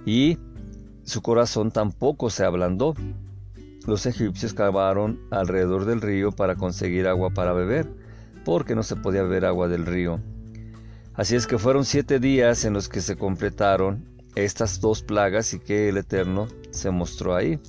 y 0.05 0.39
su 1.05 1.23
corazón 1.23 1.71
tampoco 1.71 2.29
se 2.29 2.45
ablandó. 2.45 2.95
Los 3.87 4.05
egipcios 4.05 4.53
cavaron 4.53 5.21
alrededor 5.31 5.87
del 5.87 6.03
río 6.03 6.33
para 6.33 6.57
conseguir 6.57 7.07
agua 7.07 7.31
para 7.31 7.55
beber, 7.55 7.89
porque 8.45 8.75
no 8.75 8.83
se 8.83 8.97
podía 8.97 9.23
beber 9.23 9.47
agua 9.47 9.67
del 9.69 9.87
río. 9.87 10.21
Así 11.15 11.37
es 11.37 11.47
que 11.47 11.59
fueron 11.59 11.85
siete 11.85 12.19
días 12.19 12.65
en 12.65 12.73
los 12.73 12.89
que 12.89 13.01
se 13.01 13.17
completaron 13.17 14.05
estas 14.35 14.81
dos 14.81 15.03
plagas 15.03 15.55
y 15.55 15.61
que 15.61 15.89
el 15.89 15.97
Eterno 15.97 16.49
se 16.71 16.91
mostró 16.91 17.37
ahí. 17.37 17.61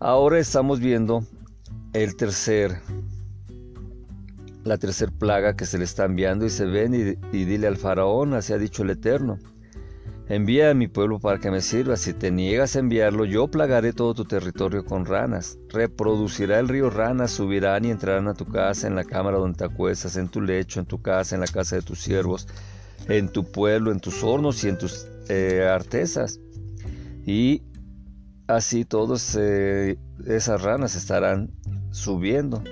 Ahora 0.00 0.40
estamos 0.40 0.80
viendo 0.80 1.24
el 1.92 2.16
tercer, 2.16 2.80
la 4.64 4.78
tercer 4.78 5.12
plaga 5.12 5.54
que 5.54 5.64
se 5.64 5.78
le 5.78 5.84
está 5.84 6.04
enviando 6.04 6.44
y 6.44 6.50
se 6.50 6.66
ven 6.66 6.92
y, 6.92 7.36
y 7.36 7.44
dile 7.44 7.68
al 7.68 7.76
faraón, 7.76 8.34
así 8.34 8.52
ha 8.52 8.58
dicho 8.58 8.82
el 8.82 8.90
Eterno, 8.90 9.38
Envía 10.28 10.70
a 10.70 10.74
mi 10.74 10.88
pueblo 10.88 11.20
para 11.20 11.38
que 11.38 11.52
me 11.52 11.60
sirva. 11.60 11.96
Si 11.96 12.12
te 12.12 12.32
niegas 12.32 12.74
a 12.74 12.80
enviarlo, 12.80 13.24
yo 13.24 13.46
plagaré 13.46 13.92
todo 13.92 14.12
tu 14.12 14.24
territorio 14.24 14.84
con 14.84 15.06
ranas. 15.06 15.56
Reproducirá 15.68 16.58
el 16.58 16.68
río 16.68 16.90
ranas, 16.90 17.30
subirán 17.30 17.84
y 17.84 17.92
entrarán 17.92 18.26
a 18.26 18.34
tu 18.34 18.44
casa, 18.44 18.88
en 18.88 18.96
la 18.96 19.04
cámara 19.04 19.38
donde 19.38 19.58
te 19.58 19.64
acuestas, 19.64 20.16
en 20.16 20.28
tu 20.28 20.40
lecho, 20.40 20.80
en 20.80 20.86
tu 20.86 21.00
casa, 21.00 21.36
en 21.36 21.42
la 21.42 21.46
casa 21.46 21.76
de 21.76 21.82
tus 21.82 22.00
siervos, 22.00 22.48
en 23.08 23.28
tu 23.28 23.44
pueblo, 23.44 23.92
en 23.92 24.00
tus 24.00 24.24
hornos 24.24 24.64
y 24.64 24.68
en 24.68 24.78
tus 24.78 25.06
eh, 25.28 25.64
artesas. 25.70 26.40
Y 27.24 27.62
así 28.48 28.84
todas 28.84 29.36
eh, 29.38 29.96
esas 30.26 30.60
ranas 30.62 30.96
estarán 30.96 31.52
subiendo. 31.92 32.64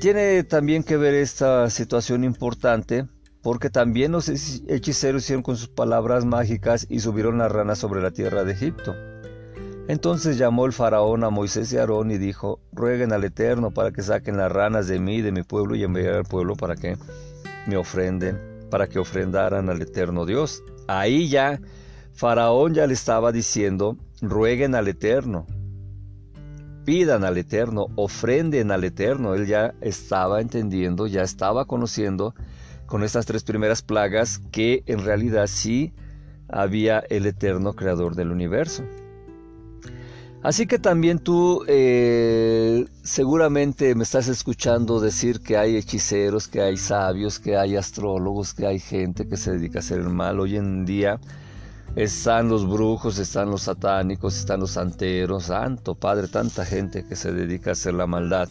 Tiene 0.00 0.44
también 0.44 0.84
que 0.84 0.96
ver 0.96 1.14
esta 1.14 1.68
situación 1.68 2.22
importante 2.22 3.06
porque 3.46 3.70
también 3.70 4.10
los 4.10 4.28
hechiceros 4.28 5.22
hicieron 5.22 5.44
con 5.44 5.56
sus 5.56 5.68
palabras 5.68 6.24
mágicas 6.24 6.84
y 6.90 6.98
subieron 6.98 7.38
las 7.38 7.52
ranas 7.52 7.78
sobre 7.78 8.02
la 8.02 8.10
tierra 8.10 8.42
de 8.42 8.54
Egipto. 8.54 8.96
Entonces 9.86 10.36
llamó 10.36 10.66
el 10.66 10.72
faraón 10.72 11.22
a 11.22 11.30
Moisés 11.30 11.72
y 11.72 11.78
Aarón 11.78 12.10
y 12.10 12.18
dijo, 12.18 12.58
rueguen 12.72 13.12
al 13.12 13.22
Eterno 13.22 13.70
para 13.70 13.92
que 13.92 14.02
saquen 14.02 14.36
las 14.36 14.50
ranas 14.50 14.88
de 14.88 14.98
mí 14.98 15.22
de 15.22 15.30
mi 15.30 15.44
pueblo 15.44 15.76
y 15.76 15.84
envíen 15.84 16.08
al 16.08 16.24
pueblo 16.24 16.56
para 16.56 16.74
que 16.74 16.96
me 17.68 17.76
ofrenden, 17.76 18.36
para 18.68 18.88
que 18.88 18.98
ofrendaran 18.98 19.70
al 19.70 19.80
Eterno 19.80 20.26
Dios. 20.26 20.64
Ahí 20.88 21.28
ya 21.28 21.60
Faraón 22.14 22.74
ya 22.74 22.88
le 22.88 22.94
estaba 22.94 23.30
diciendo, 23.30 23.96
rueguen 24.22 24.74
al 24.74 24.88
Eterno, 24.88 25.46
pidan 26.84 27.22
al 27.22 27.38
Eterno, 27.38 27.86
ofrenden 27.94 28.72
al 28.72 28.82
Eterno. 28.82 29.36
Él 29.36 29.46
ya 29.46 29.72
estaba 29.82 30.40
entendiendo, 30.40 31.06
ya 31.06 31.22
estaba 31.22 31.64
conociendo 31.66 32.34
con 32.86 33.02
estas 33.04 33.26
tres 33.26 33.42
primeras 33.44 33.82
plagas 33.82 34.40
que 34.50 34.82
en 34.86 35.04
realidad 35.04 35.46
sí 35.46 35.92
había 36.48 37.00
el 37.00 37.26
eterno 37.26 37.74
creador 37.74 38.14
del 38.14 38.30
universo. 38.30 38.84
Así 40.42 40.66
que 40.66 40.78
también 40.78 41.18
tú 41.18 41.64
eh, 41.66 42.86
seguramente 43.02 43.96
me 43.96 44.04
estás 44.04 44.28
escuchando 44.28 45.00
decir 45.00 45.40
que 45.40 45.56
hay 45.56 45.76
hechiceros, 45.76 46.46
que 46.46 46.60
hay 46.60 46.76
sabios, 46.76 47.40
que 47.40 47.56
hay 47.56 47.74
astrólogos, 47.74 48.54
que 48.54 48.64
hay 48.64 48.78
gente 48.78 49.26
que 49.26 49.36
se 49.36 49.52
dedica 49.52 49.78
a 49.78 49.80
hacer 49.80 49.98
el 49.98 50.10
mal. 50.10 50.38
Hoy 50.38 50.56
en 50.56 50.84
día 50.84 51.18
están 51.96 52.48
los 52.48 52.68
brujos, 52.68 53.18
están 53.18 53.50
los 53.50 53.62
satánicos, 53.62 54.36
están 54.36 54.60
los 54.60 54.72
santeros, 54.72 55.44
santo 55.44 55.96
Padre, 55.96 56.28
tanta 56.28 56.64
gente 56.64 57.04
que 57.04 57.16
se 57.16 57.32
dedica 57.32 57.70
a 57.70 57.72
hacer 57.72 57.94
la 57.94 58.06
maldad. 58.06 58.48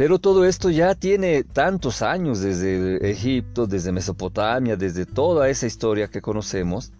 Pero 0.00 0.18
todo 0.18 0.46
esto 0.46 0.70
ya 0.70 0.94
tiene 0.94 1.44
tantos 1.44 2.00
años 2.00 2.40
desde 2.40 3.10
Egipto, 3.10 3.66
desde 3.66 3.92
Mesopotamia, 3.92 4.74
desde 4.74 5.04
toda 5.04 5.50
esa 5.50 5.66
historia 5.66 6.08
que 6.08 6.22
conocemos. 6.22 6.90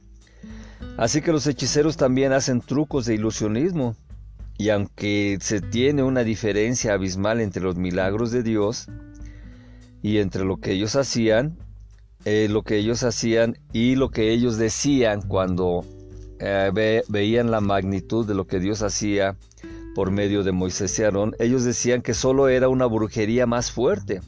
Así 0.99 1.23
que 1.23 1.33
los 1.33 1.47
hechiceros 1.47 1.97
también 1.97 2.35
hacen 2.35 2.61
trucos 2.61 3.07
de 3.07 3.15
ilusionismo. 3.15 3.97
Y 4.59 4.69
aunque 4.69 5.39
se 5.41 5.63
tiene 5.63 6.03
una 6.03 6.25
diferencia 6.25 6.93
abismal 6.93 7.41
entre 7.41 7.63
los 7.63 7.77
milagros 7.77 8.33
de 8.33 8.43
Dios 8.43 8.87
y 10.03 10.19
entre 10.19 10.45
lo 10.45 10.59
que 10.59 10.73
ellos 10.73 10.95
hacían, 10.95 11.57
eh, 12.27 12.49
lo 12.51 12.65
que 12.65 12.77
ellos 12.77 13.03
hacían 13.03 13.57
y 13.73 13.97
lo 13.97 14.11
que 14.11 14.31
ellos 14.31 14.59
decían 14.59 15.23
cuando 15.23 15.87
eh, 16.39 17.03
veían 17.09 17.51
la 17.51 17.63
magnitud 17.63 18.27
de 18.27 18.35
lo 18.35 18.47
que 18.47 18.61
Dios 18.61 18.83
hacía 18.83 19.39
por 19.95 20.11
medio 20.11 20.43
de 20.43 20.53
Moisés 20.53 20.99
y 20.99 21.03
Aarón, 21.03 21.35
ellos 21.39 21.65
decían 21.65 22.03
que 22.03 22.15
solo 22.15 22.49
era 22.49 22.69
una 22.69 22.87
brujería 22.87 23.47
más 23.47 23.73
fuerte 23.73 24.21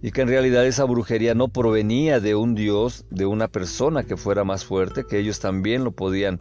y 0.00 0.12
que 0.12 0.20
en 0.20 0.28
realidad 0.28 0.66
esa 0.66 0.84
brujería 0.84 1.34
no 1.34 1.48
provenía 1.48 2.20
de 2.20 2.34
un 2.34 2.54
dios, 2.54 3.04
de 3.10 3.26
una 3.26 3.48
persona 3.48 4.04
que 4.04 4.16
fuera 4.16 4.44
más 4.44 4.64
fuerte, 4.64 5.04
que 5.04 5.18
ellos 5.18 5.40
también 5.40 5.82
lo 5.82 5.92
podían 5.92 6.38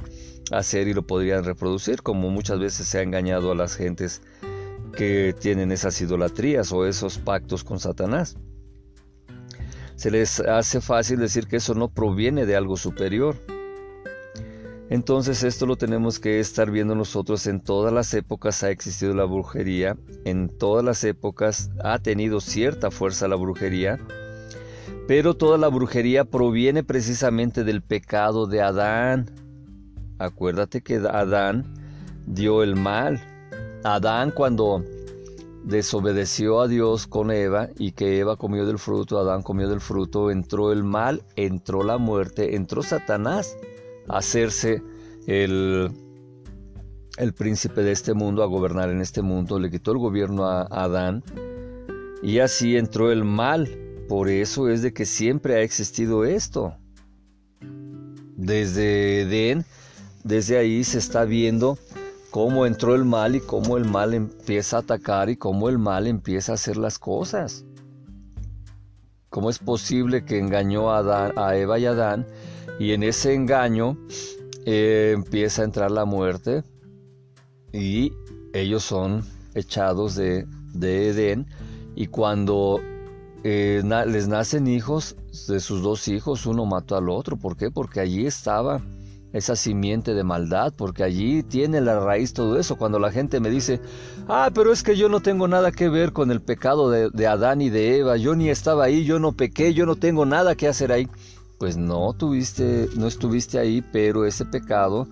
hacer 0.51 0.87
y 0.87 0.93
lo 0.93 1.05
podrían 1.05 1.43
reproducir, 1.43 2.03
como 2.03 2.29
muchas 2.29 2.59
veces 2.59 2.87
se 2.87 2.99
ha 2.99 3.01
engañado 3.01 3.51
a 3.51 3.55
las 3.55 3.75
gentes 3.75 4.21
que 4.95 5.35
tienen 5.39 5.71
esas 5.71 5.99
idolatrías 6.01 6.71
o 6.71 6.85
esos 6.85 7.17
pactos 7.17 7.63
con 7.63 7.79
Satanás. 7.79 8.37
Se 9.95 10.11
les 10.11 10.39
hace 10.39 10.79
fácil 10.79 11.19
decir 11.19 11.47
que 11.47 11.55
eso 11.55 11.73
no 11.73 11.89
proviene 11.89 12.45
de 12.45 12.55
algo 12.55 12.77
superior. 12.77 13.35
Entonces 14.89 15.43
esto 15.43 15.65
lo 15.65 15.75
tenemos 15.75 16.17
que 16.19 16.39
estar 16.39 16.71
viendo 16.71 16.95
nosotros. 16.95 17.45
En 17.47 17.59
todas 17.59 17.91
las 17.91 18.13
épocas 18.13 18.63
ha 18.63 18.71
existido 18.71 19.13
la 19.13 19.25
brujería, 19.25 19.97
en 20.23 20.47
todas 20.47 20.83
las 20.83 21.03
épocas 21.03 21.69
ha 21.83 21.99
tenido 21.99 22.39
cierta 22.39 22.89
fuerza 22.89 23.27
la 23.27 23.35
brujería, 23.35 23.99
pero 25.07 25.35
toda 25.35 25.57
la 25.57 25.67
brujería 25.67 26.23
proviene 26.23 26.83
precisamente 26.83 27.65
del 27.65 27.81
pecado 27.81 28.47
de 28.47 28.61
Adán. 28.61 29.29
Acuérdate 30.19 30.81
que 30.81 30.95
Adán 30.95 31.65
dio 32.25 32.63
el 32.63 32.77
mal. 32.77 33.21
Adán 33.83 34.31
cuando 34.31 34.85
desobedeció 35.65 36.61
a 36.61 36.69
Dios 36.69 37.07
con 37.07 37.29
Eva 37.29 37.67
y 37.77 37.91
que 37.91 38.19
Eva 38.19 38.37
comió 38.37 38.65
del 38.65 38.79
fruto, 38.79 39.19
Adán 39.19 39.43
comió 39.43 39.67
del 39.67 39.81
fruto, 39.81 40.31
entró 40.31 40.71
el 40.71 40.85
mal, 40.85 41.23
entró 41.35 41.83
la 41.83 41.97
muerte, 41.97 42.55
entró 42.55 42.81
Satanás 42.83 43.57
hacerse 44.07 44.81
el, 45.27 45.91
el 47.17 47.33
príncipe 47.33 47.81
de 47.81 47.91
este 47.91 48.13
mundo, 48.13 48.43
a 48.43 48.47
gobernar 48.47 48.89
en 48.89 49.01
este 49.01 49.21
mundo, 49.21 49.59
le 49.59 49.69
quitó 49.69 49.91
el 49.91 49.97
gobierno 49.97 50.45
a 50.45 50.63
Adán 50.63 51.23
y 52.21 52.39
así 52.39 52.77
entró 52.77 53.11
el 53.11 53.23
mal. 53.23 53.69
Por 54.07 54.29
eso 54.29 54.69
es 54.69 54.81
de 54.81 54.93
que 54.93 55.05
siempre 55.05 55.55
ha 55.55 55.61
existido 55.61 56.23
esto. 56.23 56.75
Desde 58.35 59.21
Edén, 59.21 59.65
desde 60.23 60.57
ahí 60.57 60.83
se 60.83 60.99
está 60.99 61.25
viendo 61.25 61.77
cómo 62.31 62.65
entró 62.65 62.95
el 62.95 63.03
mal 63.03 63.35
y 63.35 63.39
cómo 63.41 63.77
el 63.77 63.85
mal 63.85 64.13
empieza 64.13 64.77
a 64.77 64.79
atacar 64.81 65.29
y 65.29 65.37
cómo 65.37 65.69
el 65.69 65.77
mal 65.77 66.07
empieza 66.07 66.53
a 66.53 66.55
hacer 66.55 66.77
las 66.77 66.99
cosas. 66.99 67.65
¿Cómo 69.29 69.49
es 69.49 69.59
posible 69.59 70.23
que 70.23 70.39
engañó 70.39 70.91
a, 70.91 70.99
Adán, 70.99 71.33
a 71.35 71.55
Eva 71.57 71.79
y 71.79 71.85
Adán 71.85 72.25
y 72.79 72.91
en 72.91 73.03
ese 73.03 73.33
engaño 73.33 73.97
eh, 74.65 75.11
empieza 75.15 75.61
a 75.61 75.65
entrar 75.65 75.91
la 75.91 76.05
muerte 76.05 76.63
y 77.73 78.13
ellos 78.53 78.83
son 78.83 79.23
echados 79.55 80.15
de, 80.15 80.45
Edén 80.79 81.47
y 81.95 82.07
cuando 82.07 82.79
eh, 83.43 83.81
les 84.07 84.27
nacen 84.27 84.67
hijos 84.67 85.15
de 85.47 85.59
sus 85.59 85.81
dos 85.81 86.07
hijos, 86.07 86.45
uno 86.45 86.65
mató 86.65 86.95
al 86.95 87.09
otro. 87.09 87.37
¿Por 87.37 87.57
qué? 87.57 87.71
Porque 87.71 87.99
allí 87.99 88.27
estaba 88.27 88.81
esa 89.33 89.55
simiente 89.55 90.13
de 90.13 90.23
maldad, 90.23 90.73
porque 90.75 91.03
allí 91.03 91.43
tiene 91.43 91.81
la 91.81 91.99
raíz 91.99 92.33
todo 92.33 92.59
eso. 92.59 92.75
Cuando 92.75 92.99
la 92.99 93.11
gente 93.11 93.39
me 93.39 93.49
dice, 93.49 93.81
ah, 94.27 94.51
pero 94.53 94.71
es 94.71 94.83
que 94.83 94.95
yo 94.95 95.09
no 95.09 95.21
tengo 95.21 95.47
nada 95.47 95.71
que 95.71 95.89
ver 95.89 96.13
con 96.13 96.29
el 96.29 96.41
pecado 96.41 96.91
de, 96.91 97.09
de 97.09 97.27
Adán 97.27 97.61
y 97.61 97.69
de 97.69 97.97
Eva, 97.97 98.17
yo 98.17 98.35
ni 98.35 98.49
estaba 98.49 98.85
ahí, 98.85 99.03
yo 99.03 99.17
no 99.17 99.31
pequé, 99.33 99.73
yo 99.73 99.85
no 99.85 99.95
tengo 99.95 100.25
nada 100.25 100.55
que 100.55 100.67
hacer 100.67 100.91
ahí 100.91 101.07
pues 101.57 101.77
no 101.77 102.13
tuviste, 102.13 102.89
no 102.95 103.07
estuviste 103.07 103.59
ahí, 103.59 103.83
pero 103.91 104.25
ese 104.25 104.45
pecado 104.45 105.07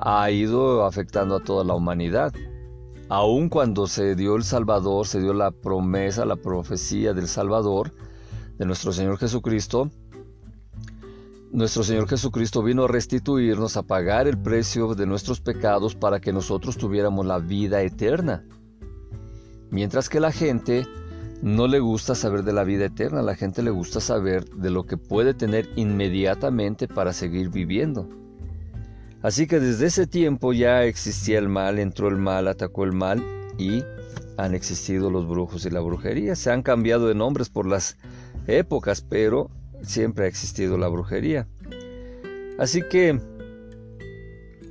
ha 0.00 0.30
ido 0.30 0.84
afectando 0.84 1.36
a 1.36 1.42
toda 1.42 1.64
la 1.64 1.74
humanidad. 1.74 2.32
Aun 3.08 3.48
cuando 3.48 3.86
se 3.86 4.14
dio 4.14 4.36
el 4.36 4.44
Salvador, 4.44 5.06
se 5.06 5.20
dio 5.20 5.34
la 5.34 5.50
promesa, 5.50 6.24
la 6.24 6.36
profecía 6.36 7.12
del 7.12 7.28
Salvador, 7.28 7.92
de 8.58 8.64
nuestro 8.64 8.92
Señor 8.92 9.18
Jesucristo, 9.18 9.90
nuestro 11.52 11.82
Señor 11.82 12.08
Jesucristo 12.08 12.62
vino 12.62 12.84
a 12.84 12.88
restituirnos, 12.88 13.76
a 13.76 13.82
pagar 13.82 14.26
el 14.26 14.38
precio 14.38 14.94
de 14.94 15.04
nuestros 15.04 15.42
pecados 15.42 15.94
para 15.94 16.18
que 16.18 16.32
nosotros 16.32 16.78
tuviéramos 16.78 17.26
la 17.26 17.40
vida 17.40 17.82
eterna. 17.82 18.46
Mientras 19.70 20.08
que 20.08 20.18
la 20.18 20.32
gente 20.32 20.86
no 21.42 21.66
le 21.66 21.80
gusta 21.80 22.14
saber 22.14 22.44
de 22.44 22.52
la 22.52 22.62
vida 22.62 22.86
eterna, 22.86 23.18
a 23.18 23.24
la 23.24 23.34
gente 23.34 23.62
le 23.62 23.70
gusta 23.70 24.00
saber 24.00 24.48
de 24.50 24.70
lo 24.70 24.84
que 24.84 24.96
puede 24.96 25.34
tener 25.34 25.68
inmediatamente 25.74 26.86
para 26.86 27.12
seguir 27.12 27.50
viviendo. 27.50 28.08
Así 29.22 29.48
que 29.48 29.58
desde 29.58 29.86
ese 29.86 30.06
tiempo 30.06 30.52
ya 30.52 30.84
existía 30.84 31.40
el 31.40 31.48
mal, 31.48 31.80
entró 31.80 32.08
el 32.08 32.16
mal, 32.16 32.46
atacó 32.46 32.84
el 32.84 32.92
mal 32.92 33.24
y 33.58 33.82
han 34.36 34.54
existido 34.54 35.10
los 35.10 35.28
brujos 35.28 35.66
y 35.66 35.70
la 35.70 35.80
brujería. 35.80 36.36
Se 36.36 36.52
han 36.52 36.62
cambiado 36.62 37.08
de 37.08 37.16
nombres 37.16 37.48
por 37.48 37.66
las 37.66 37.96
épocas, 38.46 39.00
pero 39.00 39.50
siempre 39.82 40.26
ha 40.26 40.28
existido 40.28 40.78
la 40.78 40.86
brujería. 40.86 41.48
Así 42.56 42.82
que 42.88 43.20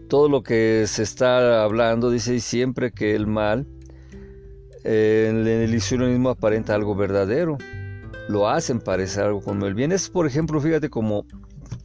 todo 0.07 0.29
lo 0.29 0.41
que 0.41 0.85
se 0.87 1.03
está 1.03 1.63
hablando 1.63 2.09
dice 2.09 2.39
siempre 2.39 2.91
que 2.91 3.13
el 3.13 3.27
mal 3.27 3.67
en 4.83 5.47
el 5.47 5.69
ilusionismo 5.69 6.29
aparenta 6.29 6.73
algo 6.73 6.95
verdadero, 6.95 7.57
lo 8.27 8.49
hacen 8.49 8.79
parecer 8.79 9.25
algo 9.25 9.41
como 9.41 9.65
el 9.65 9.73
bien. 9.73 9.91
Es, 9.91 10.09
por 10.09 10.25
ejemplo, 10.25 10.59
fíjate 10.59 10.89
como 10.89 11.25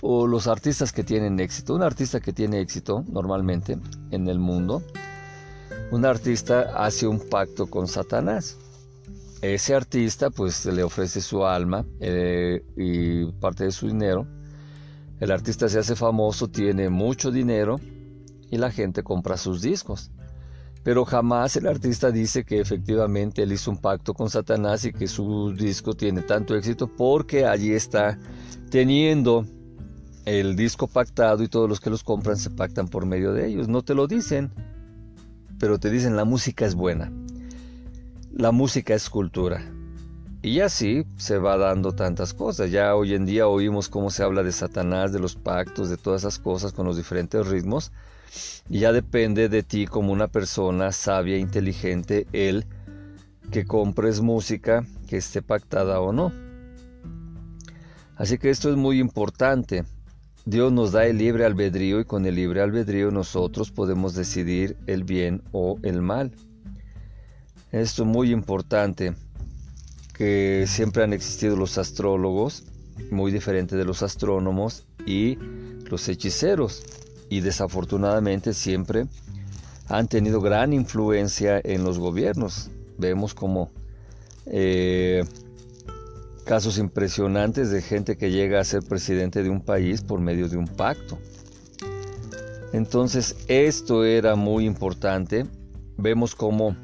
los 0.02 0.46
artistas 0.46 0.92
que 0.92 1.04
tienen 1.04 1.40
éxito. 1.40 1.74
Un 1.74 1.82
artista 1.82 2.20
que 2.20 2.32
tiene 2.32 2.60
éxito 2.60 3.04
normalmente 3.08 3.78
en 4.10 4.28
el 4.28 4.38
mundo, 4.38 4.82
un 5.90 6.04
artista 6.04 6.72
hace 6.76 7.06
un 7.06 7.20
pacto 7.20 7.66
con 7.66 7.86
Satanás. 7.86 8.56
Ese 9.42 9.74
artista 9.74 10.30
pues 10.30 10.64
le 10.64 10.82
ofrece 10.82 11.20
su 11.20 11.44
alma 11.44 11.84
eh, 12.00 12.64
y 12.76 13.26
parte 13.32 13.64
de 13.64 13.70
su 13.70 13.86
dinero. 13.88 14.26
El 15.20 15.30
artista 15.30 15.68
se 15.68 15.78
hace 15.78 15.94
famoso, 15.94 16.48
tiene 16.48 16.88
mucho 16.88 17.30
dinero 17.30 17.78
y 18.50 18.56
la 18.58 18.70
gente 18.70 19.02
compra 19.02 19.36
sus 19.36 19.60
discos 19.62 20.10
pero 20.86 21.04
jamás 21.04 21.56
el 21.56 21.66
artista 21.66 22.12
dice 22.12 22.44
que 22.44 22.60
efectivamente 22.60 23.42
él 23.42 23.50
hizo 23.50 23.72
un 23.72 23.76
pacto 23.76 24.14
con 24.14 24.30
Satanás 24.30 24.84
y 24.84 24.92
que 24.92 25.08
su 25.08 25.52
disco 25.52 25.94
tiene 25.94 26.22
tanto 26.22 26.54
éxito 26.54 26.86
porque 26.86 27.44
allí 27.44 27.72
está 27.72 28.16
teniendo 28.70 29.44
el 30.26 30.54
disco 30.54 30.86
pactado 30.86 31.42
y 31.42 31.48
todos 31.48 31.68
los 31.68 31.80
que 31.80 31.90
los 31.90 32.04
compran 32.04 32.36
se 32.36 32.50
pactan 32.50 32.86
por 32.86 33.04
medio 33.04 33.32
de 33.32 33.48
ellos. 33.48 33.66
No 33.66 33.82
te 33.82 33.96
lo 33.96 34.06
dicen, 34.06 34.52
pero 35.58 35.80
te 35.80 35.90
dicen 35.90 36.14
la 36.14 36.24
música 36.24 36.64
es 36.64 36.76
buena. 36.76 37.10
La 38.30 38.52
música 38.52 38.94
es 38.94 39.10
cultura. 39.10 39.68
Y 40.40 40.60
así 40.60 41.04
se 41.16 41.38
va 41.38 41.56
dando 41.56 41.96
tantas 41.96 42.32
cosas. 42.32 42.70
Ya 42.70 42.94
hoy 42.94 43.14
en 43.14 43.26
día 43.26 43.48
oímos 43.48 43.88
cómo 43.88 44.10
se 44.10 44.22
habla 44.22 44.44
de 44.44 44.52
Satanás, 44.52 45.12
de 45.12 45.18
los 45.18 45.34
pactos, 45.34 45.90
de 45.90 45.96
todas 45.96 46.22
esas 46.22 46.38
cosas 46.38 46.72
con 46.72 46.86
los 46.86 46.96
diferentes 46.96 47.44
ritmos. 47.44 47.90
Y 48.68 48.80
ya 48.80 48.92
depende 48.92 49.48
de 49.48 49.62
ti 49.62 49.86
como 49.86 50.12
una 50.12 50.28
persona 50.28 50.92
sabia 50.92 51.36
e 51.36 51.40
inteligente 51.40 52.26
el 52.32 52.66
que 53.50 53.64
compres 53.64 54.20
música 54.20 54.84
que 55.08 55.16
esté 55.16 55.42
pactada 55.42 56.00
o 56.00 56.12
no. 56.12 56.32
Así 58.16 58.38
que 58.38 58.50
esto 58.50 58.70
es 58.70 58.76
muy 58.76 58.98
importante. 58.98 59.84
Dios 60.44 60.72
nos 60.72 60.92
da 60.92 61.06
el 61.06 61.18
libre 61.18 61.44
albedrío 61.44 62.00
y 62.00 62.04
con 62.04 62.24
el 62.26 62.36
libre 62.36 62.60
albedrío 62.62 63.10
nosotros 63.10 63.70
podemos 63.70 64.14
decidir 64.14 64.76
el 64.86 65.04
bien 65.04 65.42
o 65.52 65.78
el 65.82 66.02
mal. 66.02 66.32
Esto 67.72 68.04
es 68.04 68.08
muy 68.08 68.30
importante, 68.30 69.14
que 70.14 70.64
siempre 70.66 71.02
han 71.02 71.12
existido 71.12 71.56
los 71.56 71.78
astrólogos, 71.78 72.64
muy 73.10 73.32
diferente 73.32 73.76
de 73.76 73.84
los 73.84 74.02
astrónomos 74.02 74.86
y 75.04 75.36
los 75.90 76.08
hechiceros 76.08 76.82
y 77.28 77.40
desafortunadamente 77.40 78.54
siempre 78.54 79.06
han 79.88 80.08
tenido 80.08 80.40
gran 80.40 80.72
influencia 80.72 81.60
en 81.62 81.84
los 81.84 81.98
gobiernos. 81.98 82.70
Vemos 82.98 83.34
como 83.34 83.70
eh, 84.46 85.24
casos 86.44 86.78
impresionantes 86.78 87.70
de 87.70 87.82
gente 87.82 88.16
que 88.16 88.30
llega 88.30 88.60
a 88.60 88.64
ser 88.64 88.82
presidente 88.82 89.42
de 89.42 89.50
un 89.50 89.60
país 89.60 90.02
por 90.02 90.20
medio 90.20 90.48
de 90.48 90.56
un 90.56 90.66
pacto. 90.66 91.18
Entonces 92.72 93.36
esto 93.48 94.04
era 94.04 94.36
muy 94.36 94.66
importante. 94.66 95.46
Vemos 95.96 96.34
cómo 96.34 96.76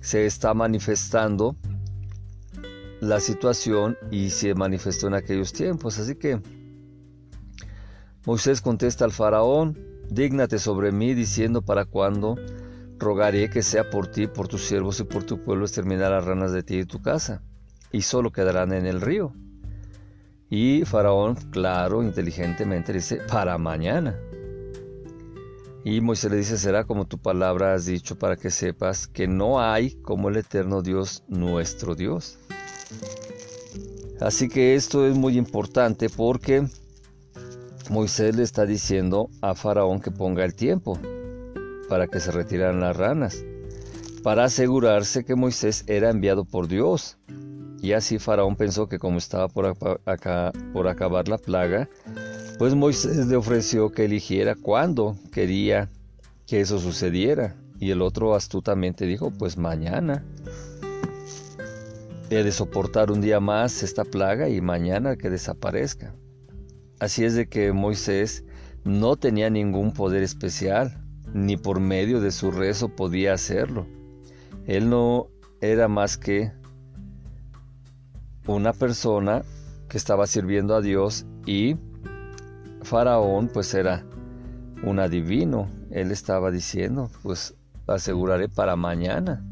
se 0.00 0.26
está 0.26 0.54
manifestando 0.54 1.56
la 3.00 3.20
situación 3.20 3.96
y 4.10 4.30
se 4.30 4.54
manifestó 4.54 5.08
en 5.08 5.14
aquellos 5.14 5.52
tiempos. 5.52 5.98
Así 5.98 6.14
que 6.14 6.40
Moisés 8.26 8.62
contesta 8.62 9.04
al 9.04 9.12
faraón, 9.12 9.78
dígnate 10.08 10.58
sobre 10.58 10.92
mí 10.92 11.12
diciendo 11.12 11.60
para 11.60 11.84
cuándo 11.84 12.36
rogaré 12.98 13.50
que 13.50 13.62
sea 13.62 13.90
por 13.90 14.06
ti, 14.06 14.26
por 14.26 14.48
tus 14.48 14.64
siervos 14.64 14.98
y 15.00 15.04
por 15.04 15.24
tu 15.24 15.42
pueblo 15.42 15.66
exterminar 15.66 16.10
las 16.10 16.24
ranas 16.24 16.50
de 16.52 16.62
ti 16.62 16.78
y 16.78 16.84
tu 16.86 17.02
casa, 17.02 17.42
y 17.92 18.00
solo 18.00 18.32
quedarán 18.32 18.72
en 18.72 18.86
el 18.86 19.02
río. 19.02 19.34
Y 20.48 20.84
Faraón, 20.86 21.34
claro, 21.50 22.02
inteligentemente 22.02 22.94
dice, 22.94 23.20
para 23.30 23.58
mañana. 23.58 24.18
Y 25.84 26.00
Moisés 26.00 26.30
le 26.30 26.38
dice, 26.38 26.56
será 26.56 26.84
como 26.84 27.06
tu 27.06 27.18
palabra 27.18 27.74
has 27.74 27.84
dicho 27.84 28.16
para 28.16 28.36
que 28.36 28.48
sepas 28.48 29.06
que 29.06 29.28
no 29.28 29.60
hay 29.60 29.96
como 30.00 30.30
el 30.30 30.38
eterno 30.38 30.80
Dios, 30.80 31.24
nuestro 31.28 31.94
Dios. 31.94 32.38
Así 34.18 34.48
que 34.48 34.76
esto 34.76 35.06
es 35.06 35.14
muy 35.14 35.36
importante 35.36 36.08
porque 36.08 36.66
Moisés 37.90 38.34
le 38.34 38.42
está 38.42 38.64
diciendo 38.64 39.28
a 39.42 39.54
Faraón 39.54 40.00
que 40.00 40.10
ponga 40.10 40.44
el 40.44 40.54
tiempo 40.54 40.98
para 41.88 42.06
que 42.06 42.18
se 42.18 42.30
retiraran 42.30 42.80
las 42.80 42.96
ranas, 42.96 43.44
para 44.22 44.44
asegurarse 44.44 45.24
que 45.24 45.34
Moisés 45.34 45.84
era 45.86 46.10
enviado 46.10 46.44
por 46.44 46.66
Dios. 46.66 47.18
Y 47.82 47.92
así 47.92 48.18
Faraón 48.18 48.56
pensó 48.56 48.88
que 48.88 48.98
como 48.98 49.18
estaba 49.18 49.48
por, 49.48 49.76
acá, 50.06 50.52
por 50.72 50.88
acabar 50.88 51.28
la 51.28 51.36
plaga, 51.36 51.90
pues 52.58 52.74
Moisés 52.74 53.26
le 53.26 53.36
ofreció 53.36 53.92
que 53.92 54.06
eligiera 54.06 54.54
cuándo 54.54 55.16
quería 55.30 55.90
que 56.46 56.62
eso 56.62 56.78
sucediera. 56.78 57.54
Y 57.78 57.90
el 57.90 58.00
otro 58.00 58.34
astutamente 58.34 59.04
dijo, 59.04 59.30
pues 59.30 59.58
mañana. 59.58 60.24
He 62.30 62.42
de 62.42 62.52
soportar 62.52 63.10
un 63.10 63.20
día 63.20 63.40
más 63.40 63.82
esta 63.82 64.04
plaga 64.04 64.48
y 64.48 64.62
mañana 64.62 65.16
que 65.16 65.28
desaparezca. 65.28 66.14
Así 67.00 67.24
es 67.24 67.34
de 67.34 67.48
que 67.48 67.72
Moisés 67.72 68.44
no 68.84 69.16
tenía 69.16 69.50
ningún 69.50 69.92
poder 69.92 70.22
especial, 70.22 71.02
ni 71.32 71.56
por 71.56 71.80
medio 71.80 72.20
de 72.20 72.30
su 72.30 72.50
rezo 72.50 72.88
podía 72.88 73.32
hacerlo. 73.32 73.86
Él 74.66 74.88
no 74.88 75.28
era 75.60 75.88
más 75.88 76.16
que 76.16 76.52
una 78.46 78.72
persona 78.72 79.42
que 79.88 79.96
estaba 79.96 80.26
sirviendo 80.26 80.74
a 80.74 80.80
Dios 80.80 81.26
y 81.46 81.76
Faraón 82.82 83.48
pues 83.48 83.74
era 83.74 84.04
un 84.82 84.98
adivino. 84.98 85.68
Él 85.90 86.10
estaba 86.10 86.50
diciendo, 86.50 87.10
pues 87.22 87.54
aseguraré 87.86 88.48
para 88.48 88.76
mañana. 88.76 89.44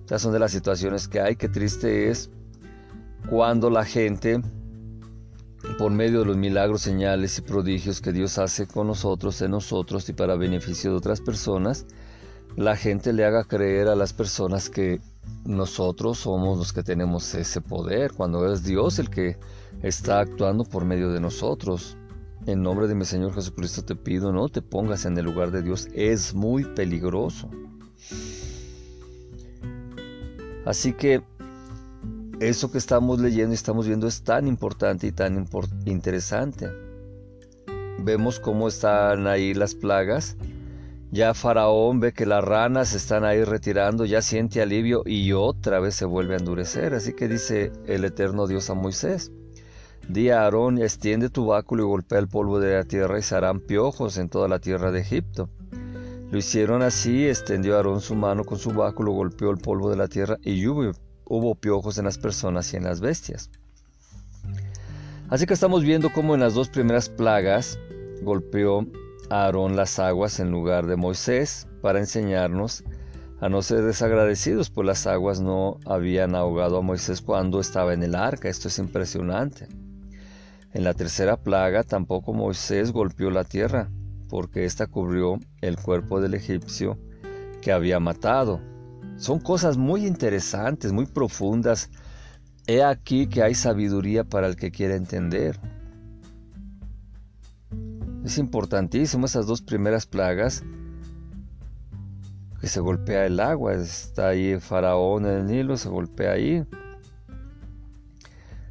Estas 0.00 0.22
son 0.22 0.32
de 0.32 0.38
las 0.38 0.52
situaciones 0.52 1.08
que 1.08 1.20
hay. 1.20 1.36
Qué 1.36 1.48
triste 1.48 2.10
es 2.10 2.30
cuando 3.28 3.70
la 3.70 3.84
gente 3.84 4.42
por 5.78 5.92
medio 5.92 6.20
de 6.20 6.26
los 6.26 6.36
milagros, 6.36 6.82
señales 6.82 7.38
y 7.38 7.42
prodigios 7.42 8.00
que 8.00 8.12
Dios 8.12 8.38
hace 8.38 8.66
con 8.66 8.86
nosotros, 8.86 9.40
en 9.42 9.52
nosotros 9.52 10.08
y 10.08 10.12
para 10.12 10.36
beneficio 10.36 10.90
de 10.90 10.96
otras 10.96 11.20
personas, 11.20 11.86
la 12.56 12.76
gente 12.76 13.12
le 13.12 13.24
haga 13.24 13.44
creer 13.44 13.88
a 13.88 13.96
las 13.96 14.12
personas 14.12 14.68
que 14.68 15.00
nosotros 15.44 16.18
somos 16.18 16.58
los 16.58 16.72
que 16.72 16.82
tenemos 16.82 17.34
ese 17.34 17.60
poder, 17.60 18.12
cuando 18.12 18.52
es 18.52 18.64
Dios 18.64 18.98
el 18.98 19.08
que 19.08 19.36
está 19.82 20.20
actuando 20.20 20.64
por 20.64 20.84
medio 20.84 21.10
de 21.10 21.20
nosotros. 21.20 21.96
En 22.46 22.62
nombre 22.62 22.88
de 22.88 22.94
mi 22.94 23.04
Señor 23.04 23.34
Jesucristo 23.34 23.84
te 23.84 23.94
pido, 23.94 24.32
no 24.32 24.48
te 24.48 24.62
pongas 24.62 25.04
en 25.04 25.16
el 25.16 25.24
lugar 25.24 25.52
de 25.52 25.62
Dios, 25.62 25.88
es 25.94 26.34
muy 26.34 26.64
peligroso. 26.64 27.48
Así 30.64 30.92
que 30.92 31.22
eso 32.48 32.72
que 32.72 32.78
estamos 32.78 33.20
leyendo 33.20 33.52
y 33.52 33.54
estamos 33.54 33.86
viendo 33.86 34.08
es 34.08 34.24
tan 34.24 34.48
importante 34.48 35.06
y 35.06 35.12
tan 35.12 35.46
interesante. 35.84 36.68
Vemos 38.00 38.40
cómo 38.40 38.68
están 38.68 39.28
ahí 39.28 39.54
las 39.54 39.74
plagas. 39.74 40.36
Ya 41.12 41.34
Faraón 41.34 42.00
ve 42.00 42.12
que 42.12 42.26
las 42.26 42.42
ranas 42.42 42.94
están 42.94 43.24
ahí 43.24 43.44
retirando, 43.44 44.04
ya 44.06 44.22
siente 44.22 44.60
alivio 44.60 45.02
y 45.06 45.32
otra 45.32 45.78
vez 45.78 45.94
se 45.94 46.04
vuelve 46.04 46.34
a 46.34 46.38
endurecer. 46.38 46.94
Así 46.94 47.12
que 47.12 47.28
dice 47.28 47.70
el 47.86 48.04
eterno 48.04 48.46
Dios 48.46 48.70
a 48.70 48.74
Moisés, 48.74 49.30
di 50.08 50.30
a 50.30 50.42
Aarón, 50.42 50.78
extiende 50.78 51.28
tu 51.28 51.46
báculo 51.46 51.84
y 51.84 51.86
golpea 51.86 52.18
el 52.18 52.28
polvo 52.28 52.58
de 52.58 52.74
la 52.74 52.84
tierra 52.84 53.18
y 53.18 53.22
se 53.22 53.36
harán 53.36 53.60
piojos 53.60 54.16
en 54.16 54.28
toda 54.28 54.48
la 54.48 54.58
tierra 54.58 54.90
de 54.90 55.00
Egipto. 55.00 55.48
Lo 56.30 56.38
hicieron 56.38 56.82
así, 56.82 57.28
extendió 57.28 57.76
Aarón 57.76 58.00
su 58.00 58.14
mano 58.14 58.42
con 58.44 58.58
su 58.58 58.70
báculo, 58.70 59.12
golpeó 59.12 59.50
el 59.50 59.58
polvo 59.58 59.90
de 59.90 59.96
la 59.96 60.08
tierra 60.08 60.38
y 60.42 60.66
hubo 60.66 60.92
hubo 61.32 61.54
piojos 61.54 61.96
en 61.96 62.04
las 62.04 62.18
personas 62.18 62.74
y 62.74 62.76
en 62.76 62.84
las 62.84 63.00
bestias. 63.00 63.48
Así 65.30 65.46
que 65.46 65.54
estamos 65.54 65.82
viendo 65.82 66.12
cómo 66.12 66.34
en 66.34 66.40
las 66.40 66.52
dos 66.52 66.68
primeras 66.68 67.08
plagas 67.08 67.78
golpeó 68.20 68.86
a 69.30 69.46
Aarón 69.46 69.74
las 69.74 69.98
aguas 69.98 70.40
en 70.40 70.50
lugar 70.50 70.86
de 70.86 70.96
Moisés 70.96 71.66
para 71.80 72.00
enseñarnos 72.00 72.84
a 73.40 73.48
no 73.48 73.62
ser 73.62 73.82
desagradecidos, 73.82 74.68
pues 74.68 74.86
las 74.86 75.06
aguas 75.06 75.40
no 75.40 75.78
habían 75.86 76.34
ahogado 76.34 76.76
a 76.76 76.82
Moisés 76.82 77.22
cuando 77.22 77.60
estaba 77.60 77.94
en 77.94 78.02
el 78.02 78.14
arca. 78.14 78.50
Esto 78.50 78.68
es 78.68 78.78
impresionante. 78.78 79.68
En 80.74 80.84
la 80.84 80.92
tercera 80.92 81.38
plaga 81.38 81.82
tampoco 81.82 82.34
Moisés 82.34 82.92
golpeó 82.92 83.30
la 83.30 83.44
tierra, 83.44 83.88
porque 84.28 84.66
ésta 84.66 84.86
cubrió 84.86 85.40
el 85.62 85.76
cuerpo 85.76 86.20
del 86.20 86.34
egipcio 86.34 86.98
que 87.62 87.72
había 87.72 87.98
matado. 88.00 88.60
Son 89.22 89.38
cosas 89.38 89.76
muy 89.76 90.04
interesantes, 90.04 90.90
muy 90.90 91.06
profundas. 91.06 91.90
He 92.66 92.82
aquí 92.82 93.28
que 93.28 93.44
hay 93.44 93.54
sabiduría 93.54 94.24
para 94.24 94.48
el 94.48 94.56
que 94.56 94.72
quiera 94.72 94.96
entender. 94.96 95.60
Es 98.24 98.36
importantísimo 98.38 99.26
esas 99.26 99.46
dos 99.46 99.62
primeras 99.62 100.06
plagas 100.06 100.64
que 102.60 102.66
se 102.66 102.80
golpea 102.80 103.24
el 103.26 103.38
agua. 103.38 103.74
Está 103.74 104.30
ahí 104.30 104.50
el 104.50 104.60
faraón 104.60 105.24
en 105.24 105.32
el 105.38 105.46
Nilo, 105.46 105.76
se 105.76 105.88
golpea 105.88 106.32
ahí. 106.32 106.66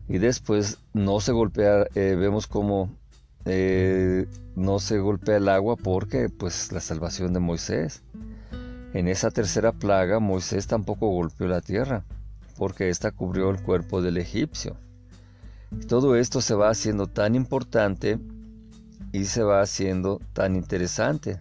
Y 0.10 0.18
después 0.18 0.80
no 0.92 1.22
se 1.22 1.32
golpea, 1.32 1.88
eh, 1.96 2.18
vemos 2.20 2.48
como 2.48 2.94
eh, 3.46 4.28
no 4.58 4.80
se 4.80 5.00
golpea 5.00 5.38
el 5.38 5.48
agua 5.48 5.78
porque 5.78 6.28
pues 6.28 6.74
la 6.74 6.82
salvación 6.82 7.32
de 7.32 7.40
Moisés. 7.40 8.04
En 8.93 9.08
esa 9.08 9.32
tercera 9.32 9.71
plaga 9.71 10.19
Moisés 10.19 10.67
tampoco 10.67 11.08
golpeó 11.08 11.47
la 11.47 11.62
tierra, 11.62 12.04
porque 12.58 12.89
ésta 12.89 13.12
cubrió 13.12 13.49
el 13.49 13.62
cuerpo 13.62 14.01
del 14.01 14.17
egipcio. 14.17 14.75
todo 15.88 16.17
esto 16.17 16.41
se 16.41 16.54
va 16.54 16.69
haciendo 16.69 17.08
tan 17.08 17.34
importante 17.36 18.19
y 19.13 19.25
se 19.25 19.43
va 19.43 19.62
haciendo 19.62 20.19
tan 20.34 20.58
interesante. 20.58 21.39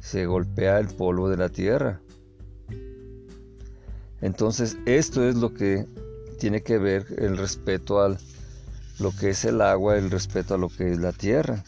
Se 0.00 0.26
golpea 0.26 0.78
el 0.78 0.88
polvo 0.88 1.30
de 1.30 1.38
la 1.38 1.48
tierra. 1.48 2.02
Entonces 4.20 4.76
esto 4.84 5.26
es 5.26 5.36
lo 5.36 5.54
que 5.54 5.86
tiene 6.38 6.62
que 6.62 6.76
ver 6.76 7.06
el 7.16 7.38
respeto 7.38 8.02
a 8.02 8.16
lo 8.98 9.12
que 9.12 9.30
es 9.30 9.46
el 9.46 9.62
agua, 9.62 9.96
el 9.96 10.10
respeto 10.10 10.54
a 10.54 10.58
lo 10.58 10.68
que 10.68 10.92
es 10.92 10.98
la 10.98 11.12
tierra. 11.12 11.64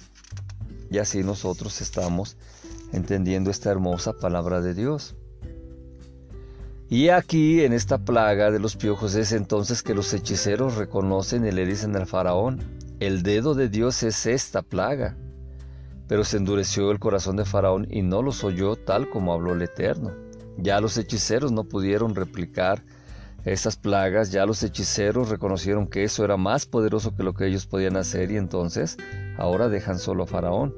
Y 0.90 0.98
así 0.98 1.22
nosotros 1.22 1.80
estamos 1.80 2.36
entendiendo 2.92 3.50
esta 3.50 3.70
hermosa 3.70 4.12
palabra 4.12 4.60
de 4.60 4.74
Dios. 4.74 5.16
Y 6.88 7.10
aquí 7.10 7.62
en 7.62 7.72
esta 7.72 7.98
plaga 7.98 8.50
de 8.50 8.58
los 8.58 8.74
piojos 8.74 9.14
es 9.14 9.30
entonces 9.30 9.82
que 9.82 9.94
los 9.94 10.12
hechiceros 10.12 10.76
reconocen 10.76 11.46
y 11.46 11.52
le 11.52 11.64
dicen 11.64 11.94
al 11.94 12.06
faraón, 12.06 12.58
el 12.98 13.22
dedo 13.22 13.54
de 13.54 13.68
Dios 13.68 14.02
es 14.02 14.26
esta 14.26 14.62
plaga. 14.62 15.16
Pero 16.08 16.24
se 16.24 16.36
endureció 16.36 16.90
el 16.90 16.98
corazón 16.98 17.36
de 17.36 17.44
faraón 17.44 17.86
y 17.88 18.02
no 18.02 18.22
los 18.22 18.42
oyó 18.42 18.74
tal 18.74 19.08
como 19.08 19.32
habló 19.32 19.52
el 19.52 19.62
Eterno. 19.62 20.12
Ya 20.58 20.80
los 20.80 20.98
hechiceros 20.98 21.52
no 21.52 21.62
pudieron 21.62 22.16
replicar 22.16 22.82
estas 23.44 23.76
plagas, 23.76 24.32
ya 24.32 24.44
los 24.44 24.62
hechiceros 24.62 25.28
reconocieron 25.28 25.86
que 25.86 26.04
eso 26.04 26.24
era 26.24 26.36
más 26.36 26.66
poderoso 26.66 27.14
que 27.14 27.22
lo 27.22 27.32
que 27.34 27.46
ellos 27.46 27.66
podían 27.66 27.96
hacer 27.96 28.32
y 28.32 28.36
entonces 28.36 28.98
ahora 29.38 29.68
dejan 29.68 29.98
solo 29.98 30.24
a 30.24 30.26
faraón. 30.26 30.74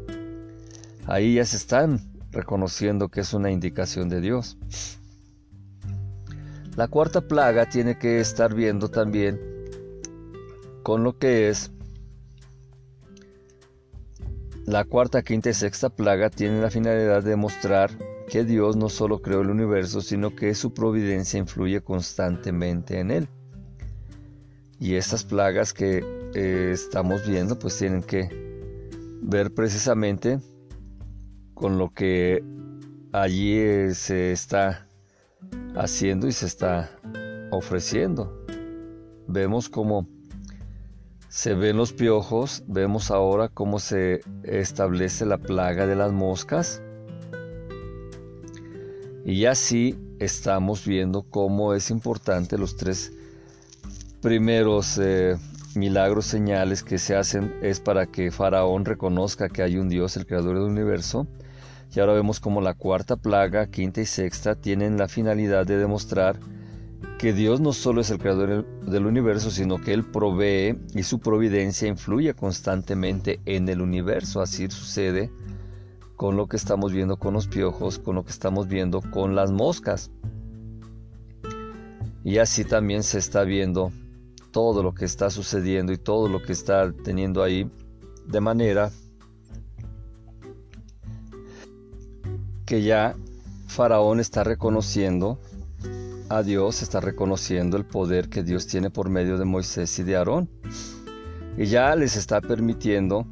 Ahí 1.06 1.34
ya 1.34 1.44
se 1.44 1.56
están 1.56 2.00
reconociendo 2.30 3.08
que 3.08 3.20
es 3.20 3.34
una 3.34 3.50
indicación 3.50 4.08
de 4.08 4.20
Dios. 4.20 4.58
La 6.76 6.88
cuarta 6.88 7.20
plaga 7.20 7.68
tiene 7.68 7.98
que 7.98 8.20
estar 8.20 8.54
viendo 8.54 8.88
también 8.88 9.38
con 10.82 11.04
lo 11.04 11.18
que 11.18 11.48
es 11.48 11.70
la 14.64 14.84
cuarta, 14.84 15.22
quinta 15.22 15.50
y 15.50 15.54
sexta 15.54 15.90
plaga 15.90 16.30
tiene 16.30 16.60
la 16.60 16.70
finalidad 16.70 17.22
de 17.24 17.34
mostrar 17.36 17.90
que 18.28 18.44
Dios 18.44 18.76
no 18.76 18.88
solo 18.88 19.20
creó 19.20 19.40
el 19.42 19.50
universo, 19.50 20.00
sino 20.00 20.34
que 20.34 20.54
su 20.54 20.72
providencia 20.72 21.38
influye 21.38 21.80
constantemente 21.82 23.00
en 23.00 23.10
él. 23.10 23.28
Y 24.78 24.94
estas 24.94 25.24
plagas 25.24 25.72
que 25.74 26.04
eh, 26.34 26.70
estamos 26.72 27.26
viendo 27.26 27.58
pues 27.58 27.76
tienen 27.76 28.02
que 28.02 28.28
ver 29.20 29.52
precisamente 29.52 30.40
con 31.62 31.78
lo 31.78 31.94
que 31.94 32.42
allí 33.12 33.56
eh, 33.56 33.94
se 33.94 34.32
está 34.32 34.88
haciendo 35.76 36.26
y 36.26 36.32
se 36.32 36.46
está 36.46 36.90
ofreciendo. 37.52 38.44
Vemos 39.28 39.68
cómo 39.68 40.08
se 41.28 41.54
ven 41.54 41.76
los 41.76 41.92
piojos, 41.92 42.64
vemos 42.66 43.12
ahora 43.12 43.48
cómo 43.48 43.78
se 43.78 44.22
establece 44.42 45.24
la 45.24 45.38
plaga 45.38 45.86
de 45.86 45.94
las 45.94 46.10
moscas. 46.10 46.82
Y 49.24 49.44
así 49.44 49.96
estamos 50.18 50.84
viendo 50.84 51.22
cómo 51.22 51.74
es 51.74 51.90
importante 51.90 52.58
los 52.58 52.76
tres 52.76 53.12
primeros 54.20 54.98
eh, 55.00 55.36
milagros, 55.76 56.26
señales 56.26 56.82
que 56.82 56.98
se 56.98 57.14
hacen 57.14 57.54
es 57.62 57.78
para 57.78 58.06
que 58.06 58.32
Faraón 58.32 58.84
reconozca 58.84 59.48
que 59.48 59.62
hay 59.62 59.76
un 59.76 59.88
Dios, 59.88 60.16
el 60.16 60.26
creador 60.26 60.56
del 60.56 60.64
universo, 60.64 61.28
y 61.94 62.00
ahora 62.00 62.14
vemos 62.14 62.40
como 62.40 62.60
la 62.60 62.74
cuarta 62.74 63.16
plaga, 63.16 63.66
quinta 63.66 64.00
y 64.00 64.06
sexta 64.06 64.54
tienen 64.54 64.96
la 64.96 65.08
finalidad 65.08 65.66
de 65.66 65.76
demostrar 65.76 66.38
que 67.18 67.32
Dios 67.32 67.60
no 67.60 67.72
solo 67.72 68.00
es 68.00 68.10
el 68.10 68.18
creador 68.18 68.66
del 68.82 69.06
universo, 69.06 69.50
sino 69.50 69.80
que 69.80 69.92
Él 69.92 70.04
provee 70.04 70.78
y 70.94 71.02
su 71.02 71.20
providencia 71.20 71.86
influye 71.86 72.34
constantemente 72.34 73.40
en 73.44 73.68
el 73.68 73.80
universo. 73.80 74.40
Así 74.40 74.68
sucede 74.70 75.30
con 76.16 76.36
lo 76.36 76.46
que 76.46 76.56
estamos 76.56 76.92
viendo 76.92 77.18
con 77.18 77.34
los 77.34 77.46
piojos, 77.46 77.98
con 77.98 78.16
lo 78.16 78.24
que 78.24 78.30
estamos 78.30 78.68
viendo 78.68 79.02
con 79.02 79.34
las 79.34 79.52
moscas. 79.52 80.10
Y 82.24 82.38
así 82.38 82.64
también 82.64 83.02
se 83.02 83.18
está 83.18 83.44
viendo 83.44 83.92
todo 84.50 84.82
lo 84.82 84.94
que 84.94 85.04
está 85.04 85.30
sucediendo 85.30 85.92
y 85.92 85.98
todo 85.98 86.28
lo 86.28 86.42
que 86.42 86.52
está 86.52 86.92
teniendo 87.04 87.42
ahí 87.42 87.70
de 88.26 88.40
manera 88.40 88.90
que 92.72 92.80
ya 92.80 93.14
Faraón 93.66 94.18
está 94.18 94.44
reconociendo 94.44 95.38
a 96.30 96.42
Dios, 96.42 96.80
está 96.80 97.00
reconociendo 97.00 97.76
el 97.76 97.84
poder 97.84 98.30
que 98.30 98.42
Dios 98.42 98.66
tiene 98.66 98.88
por 98.88 99.10
medio 99.10 99.36
de 99.36 99.44
Moisés 99.44 99.98
y 99.98 100.04
de 100.04 100.16
Aarón. 100.16 100.48
Y 101.58 101.66
ya 101.66 101.94
les 101.96 102.16
está 102.16 102.40
permitiendo 102.40 103.26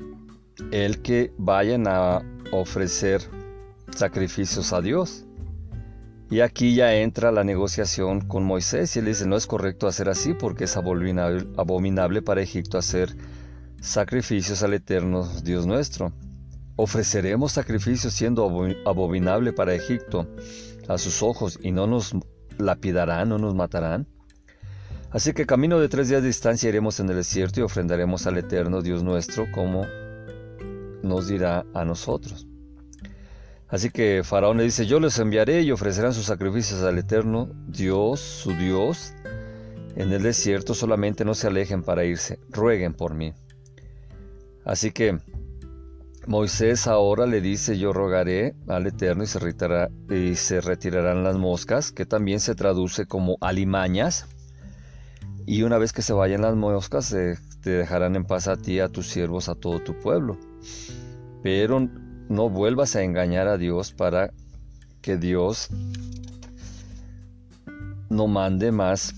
el 0.72 1.00
que 1.00 1.32
vayan 1.38 1.86
a 1.88 2.20
ofrecer 2.52 3.22
sacrificios 3.96 4.74
a 4.74 4.82
Dios. 4.82 5.24
Y 6.28 6.40
aquí 6.40 6.74
ya 6.74 6.94
entra 6.96 7.32
la 7.32 7.42
negociación 7.42 8.20
con 8.20 8.44
Moisés 8.44 8.94
y 8.94 8.98
él 8.98 9.06
dice, 9.06 9.26
no 9.26 9.36
es 9.36 9.46
correcto 9.46 9.86
hacer 9.86 10.10
así 10.10 10.34
porque 10.34 10.64
es 10.64 10.76
abominable, 10.76 11.48
abominable 11.56 12.20
para 12.20 12.42
Egipto 12.42 12.76
hacer 12.76 13.16
sacrificios 13.80 14.62
al 14.62 14.74
eterno 14.74 15.26
Dios 15.42 15.64
nuestro. 15.64 16.12
Ofreceremos 16.82 17.52
sacrificios 17.52 18.14
siendo 18.14 18.50
abominable 18.86 19.52
para 19.52 19.74
Egipto 19.74 20.26
a 20.88 20.96
sus 20.96 21.22
ojos 21.22 21.58
y 21.62 21.72
no 21.72 21.86
nos 21.86 22.14
lapidarán, 22.56 23.28
no 23.28 23.36
nos 23.36 23.54
matarán. 23.54 24.06
Así 25.10 25.34
que 25.34 25.44
camino 25.44 25.78
de 25.78 25.90
tres 25.90 26.08
días 26.08 26.22
de 26.22 26.28
distancia 26.28 26.70
iremos 26.70 26.98
en 26.98 27.10
el 27.10 27.16
desierto 27.16 27.60
y 27.60 27.64
ofrendaremos 27.64 28.26
al 28.26 28.38
eterno 28.38 28.80
Dios 28.80 29.02
nuestro 29.02 29.44
como 29.52 29.84
nos 31.02 31.28
dirá 31.28 31.66
a 31.74 31.84
nosotros. 31.84 32.46
Así 33.68 33.90
que 33.90 34.22
Faraón 34.24 34.56
le 34.56 34.64
dice, 34.64 34.86
yo 34.86 35.00
les 35.00 35.18
enviaré 35.18 35.60
y 35.60 35.72
ofrecerán 35.72 36.14
sus 36.14 36.24
sacrificios 36.24 36.82
al 36.82 36.96
eterno 36.96 37.50
Dios, 37.66 38.20
su 38.20 38.52
Dios, 38.54 39.12
en 39.96 40.14
el 40.14 40.22
desierto, 40.22 40.72
solamente 40.72 41.26
no 41.26 41.34
se 41.34 41.46
alejen 41.46 41.82
para 41.82 42.06
irse, 42.06 42.38
rueguen 42.48 42.94
por 42.94 43.12
mí. 43.12 43.34
Así 44.64 44.92
que 44.92 45.18
Moisés 46.26 46.86
ahora 46.86 47.26
le 47.26 47.40
dice, 47.40 47.78
yo 47.78 47.92
rogaré 47.92 48.54
al 48.68 48.86
Eterno 48.86 49.24
y 49.24 50.34
se, 50.36 50.60
retirarán 50.60 51.24
las 51.24 51.36
moscas, 51.38 51.92
que 51.92 52.04
también 52.04 52.40
se 52.40 52.54
traduce 52.54 53.06
como 53.06 53.38
alimañas. 53.40 54.26
Y 55.46 55.62
una 55.62 55.78
vez 55.78 55.92
que 55.92 56.02
se 56.02 56.12
vayan 56.12 56.42
las 56.42 56.54
moscas, 56.54 57.08
te 57.62 57.70
dejarán 57.70 58.16
en 58.16 58.24
paz 58.24 58.48
a 58.48 58.56
ti, 58.56 58.80
a 58.80 58.88
tus 58.88 59.08
siervos, 59.08 59.48
a 59.48 59.54
todo 59.54 59.80
tu 59.80 59.98
pueblo. 59.98 60.38
Pero 61.42 61.88
no 62.28 62.50
vuelvas 62.50 62.96
a 62.96 63.02
engañar 63.02 63.48
a 63.48 63.56
Dios 63.56 63.92
para 63.92 64.30
que 65.00 65.16
Dios 65.16 65.68
no 68.10 68.26
mande 68.26 68.72
más 68.72 69.14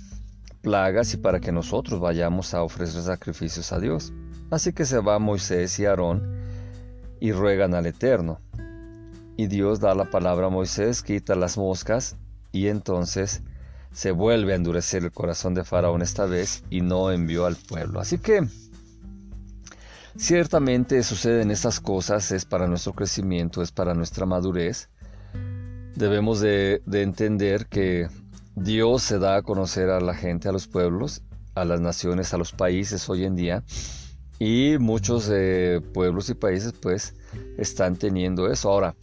plagas 0.63 1.13
y 1.15 1.17
para 1.17 1.41
que 1.41 1.51
nosotros 1.51 1.99
vayamos 1.99 2.55
a 2.55 2.63
ofrecer 2.63 3.03
sacrificios 3.03 3.73
a 3.73 3.81
Dios. 3.81 4.13
Así 4.51 4.73
que 4.73 4.85
se 4.85 5.01
va 5.01 5.19
Moisés 5.19 5.79
y 5.81 5.87
Aarón 5.87 6.42
y 7.23 7.31
ruegan 7.31 7.73
al 7.75 7.87
Eterno. 7.87 8.41
Y 9.37 9.47
Dios 9.47 9.79
da 9.79 9.95
la 9.95 10.11
palabra 10.11 10.49
a 10.49 10.51
Moisés, 10.51 11.05
quita 11.05 11.37
las 11.37 11.57
moscas 11.57 12.17
y 12.51 12.67
entonces 12.67 13.43
se 13.93 14.11
vuelve 14.11 14.55
a 14.55 14.57
endurecer 14.57 15.05
el 15.05 15.13
corazón 15.13 15.55
de 15.55 15.63
Faraón 15.63 16.03
esta 16.03 16.27
vez 16.27 16.65
y 16.69 16.81
no 16.81 17.13
envió 17.13 17.47
al 17.47 17.55
pueblo. 17.55 18.01
Así 18.01 18.19
que 18.19 18.43
Ciertamente 20.17 21.03
suceden 21.05 21.51
estas 21.51 21.81
cosas, 21.81 22.33
es 22.33 22.45
para 22.45 22.67
nuestro 22.67 22.93
crecimiento, 22.93 23.63
es 23.63 23.73
para 23.73 23.95
nuestra 23.95 24.27
madurez. 24.27 24.91
Debemos 25.95 26.41
de, 26.41 26.83
entender 26.93 27.67
que 27.67 28.09
Dios 28.55 29.03
se 29.05 29.19
da 29.19 29.37
a 29.37 29.43
conocer 29.43 29.89
a 29.89 30.01
la 30.01 30.15
gente, 30.15 30.51
a 30.51 30.53
los 30.53 30.67
pueblos, 30.67 31.23
a 31.55 31.65
las 31.65 31.81
naciones, 31.81 32.35
a 32.35 32.37
los 32.37 32.53
países 32.53 33.09
hoy 33.09 33.25
en 33.25 33.37
día. 33.37 33.65
Y 34.45 34.77
muchos 34.79 35.31
eh, 35.33 35.81
pueblos 35.95 36.29
y 36.29 36.35
países 36.35 36.73
pues 36.73 37.15
están 37.59 37.95
teniendo 37.95 38.51
eso. 38.51 38.71
Ahora, 38.73 38.97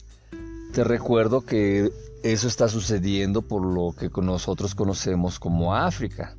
te 0.74 0.84
recuerdo 0.84 1.46
que 1.46 1.90
eso 2.24 2.46
está 2.50 2.68
sucediendo 2.68 3.42
por 3.42 3.64
lo 3.66 3.96
que 3.98 4.10
nosotros 4.22 4.76
conocemos 4.76 5.40
como 5.40 5.74
África. 5.74 6.36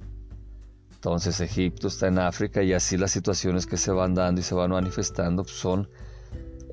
Entonces 0.93 1.41
Egipto 1.41 1.89
está 1.89 2.09
en 2.09 2.19
África 2.19 2.63
y 2.63 2.75
así 2.75 2.99
las 2.99 3.11
situaciones 3.11 3.65
que 3.65 3.79
se 3.79 3.91
van 3.91 4.13
dando 4.13 4.43
y 4.43 4.45
se 4.45 4.55
van 4.55 4.71
manifestando 4.71 5.45
son, 5.45 5.89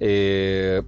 eh, 0.01 0.83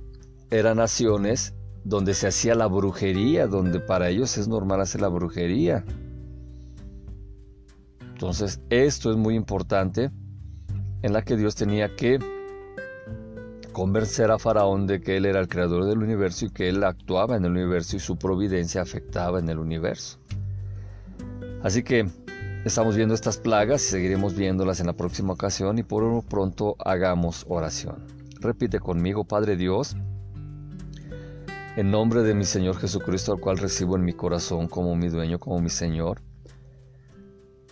eran 0.51 0.75
naciones 0.75 1.53
donde 1.85 2.15
se 2.15 2.27
hacía 2.27 2.53
la 2.53 2.67
brujería, 2.67 3.47
donde 3.47 3.79
para 3.79 4.09
ellos 4.09 4.37
es 4.37 4.49
normal 4.49 4.81
hacer 4.81 4.99
la 4.99 5.07
brujería. 5.07 5.85
Entonces 8.11 8.59
esto 8.69 9.09
es 9.09 9.15
muy 9.15 9.35
importante 9.35 10.11
en 11.01 11.13
la 11.13 11.21
que 11.23 11.35
Dios 11.37 11.55
tenía 11.55 11.95
que 11.95 12.19
convencer 13.71 14.31
a 14.31 14.39
Faraón 14.39 14.87
de 14.87 15.01
que 15.01 15.17
él 15.17 15.25
era 15.25 15.39
el 15.39 15.47
creador 15.47 15.85
del 15.85 15.99
universo 15.99 16.45
y 16.45 16.49
que 16.49 16.69
él 16.69 16.83
actuaba 16.83 17.37
en 17.37 17.45
el 17.45 17.51
universo 17.51 17.95
y 17.95 17.99
su 17.99 18.17
providencia 18.17 18.81
afectaba 18.81 19.39
en 19.39 19.49
el 19.49 19.59
universo. 19.59 20.19
Así 21.61 21.83
que 21.83 22.07
Estamos 22.65 22.97
viendo 22.97 23.15
estas 23.15 23.37
plagas 23.37 23.81
y 23.85 23.91
seguiremos 23.91 24.35
viéndolas 24.35 24.81
en 24.81 24.87
la 24.87 24.93
próxima 24.93 25.31
ocasión 25.31 25.79
y 25.79 25.83
por 25.83 26.03
lo 26.03 26.21
pronto 26.21 26.75
hagamos 26.79 27.45
oración. 27.47 28.05
Repite 28.41 28.81
conmigo, 28.81 29.23
Padre 29.23 29.55
Dios, 29.55 29.95
en 31.77 31.89
nombre 31.89 32.21
de 32.21 32.35
mi 32.35 32.43
Señor 32.43 32.75
Jesucristo, 32.75 33.31
al 33.31 33.39
cual 33.39 33.59
recibo 33.59 33.95
en 33.95 34.03
mi 34.03 34.11
corazón 34.11 34.67
como 34.67 34.93
mi 34.97 35.07
dueño, 35.07 35.39
como 35.39 35.61
mi 35.61 35.69
Señor. 35.69 36.21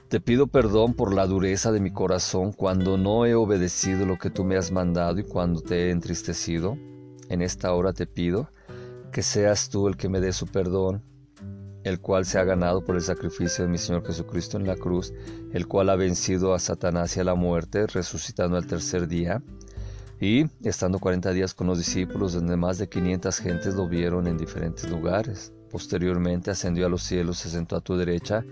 Te 0.09 0.21
pido 0.21 0.47
perdón 0.47 0.93
por 0.93 1.13
la 1.13 1.27
dureza 1.27 1.71
de 1.71 1.79
mi 1.81 1.91
corazón 1.91 2.53
cuando 2.53 2.97
no 2.97 3.25
he 3.25 3.35
obedecido 3.35 4.05
lo 4.05 4.17
que 4.17 4.29
tú 4.29 4.45
me 4.45 4.55
has 4.55 4.71
mandado 4.71 5.19
y 5.19 5.23
cuando 5.23 5.61
te 5.61 5.87
he 5.87 5.91
entristecido. 5.91 6.77
En 7.29 7.41
esta 7.41 7.73
hora 7.73 7.91
te 7.91 8.07
pido 8.07 8.49
que 9.11 9.21
seas 9.21 9.69
tú 9.69 9.87
el 9.87 9.97
que 9.97 10.07
me 10.07 10.21
dé 10.21 10.31
su 10.31 10.47
perdón 10.47 11.03
el 11.87 12.01
cual 12.01 12.25
se 12.25 12.37
ha 12.37 12.43
ganado 12.43 12.83
por 12.83 12.95
el 12.95 13.01
sacrificio 13.01 13.63
de 13.63 13.71
mi 13.71 13.77
Señor 13.77 14.05
Jesucristo 14.05 14.57
en 14.57 14.67
la 14.67 14.75
cruz, 14.75 15.13
el 15.53 15.67
cual 15.67 15.89
ha 15.89 15.95
vencido 15.95 16.53
a 16.53 16.59
Satanás 16.59 17.15
y 17.15 17.21
a 17.21 17.23
la 17.23 17.35
muerte, 17.35 17.87
resucitando 17.87 18.57
al 18.57 18.67
tercer 18.67 19.07
día. 19.07 19.41
Y 20.19 20.45
estando 20.63 20.99
40 20.99 21.31
días 21.31 21.53
con 21.53 21.67
los 21.67 21.77
discípulos, 21.77 22.33
donde 22.33 22.57
más 22.57 22.77
de 22.77 22.89
500 22.89 23.37
gentes 23.37 23.75
lo 23.75 23.87
vieron 23.87 24.27
en 24.27 24.37
diferentes 24.37 24.89
lugares. 24.89 25.53
Posteriormente 25.69 26.51
ascendió 26.51 26.86
a 26.86 26.89
los 26.89 27.03
cielos, 27.03 27.39
se 27.39 27.49
sentó 27.49 27.75
a 27.75 27.82
tu 27.82 27.97
derecha 27.97 28.45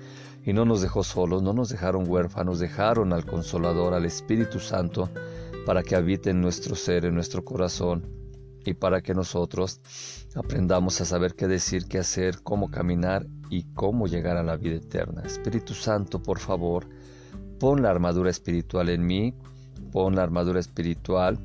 y 0.43 0.53
no 0.53 0.65
nos 0.65 0.81
dejó 0.81 1.03
solos, 1.03 1.41
no 1.41 1.53
nos 1.53 1.69
dejaron 1.69 2.07
huérfanos, 2.07 2.59
dejaron 2.59 3.13
al 3.13 3.25
Consolador, 3.25 3.93
al 3.93 4.05
Espíritu 4.05 4.59
Santo, 4.59 5.09
para 5.65 5.81
que 5.81 5.95
habite 5.95 6.29
en 6.29 6.41
nuestro 6.41 6.75
ser, 6.75 7.05
en 7.05 7.15
nuestro 7.15 7.43
corazón 7.43 8.05
y 8.65 8.73
para 8.73 9.01
que 9.01 9.13
nosotros 9.13 9.81
aprendamos 10.35 10.99
a 11.01 11.05
saber 11.05 11.35
qué 11.35 11.47
decir, 11.47 11.85
qué 11.87 11.99
hacer, 11.99 12.41
cómo 12.43 12.69
caminar 12.69 13.25
y 13.49 13.63
cómo 13.73 14.07
llegar 14.07 14.37
a 14.37 14.43
la 14.43 14.57
vida 14.57 14.75
eterna. 14.75 15.23
Espíritu 15.23 15.73
Santo, 15.73 16.21
por 16.21 16.39
favor, 16.39 16.87
pon 17.59 17.81
la 17.81 17.91
armadura 17.91 18.29
espiritual 18.29 18.89
en 18.89 19.05
mí, 19.05 19.33
pon 19.91 20.15
la 20.15 20.23
armadura 20.23 20.59
espiritual 20.59 21.39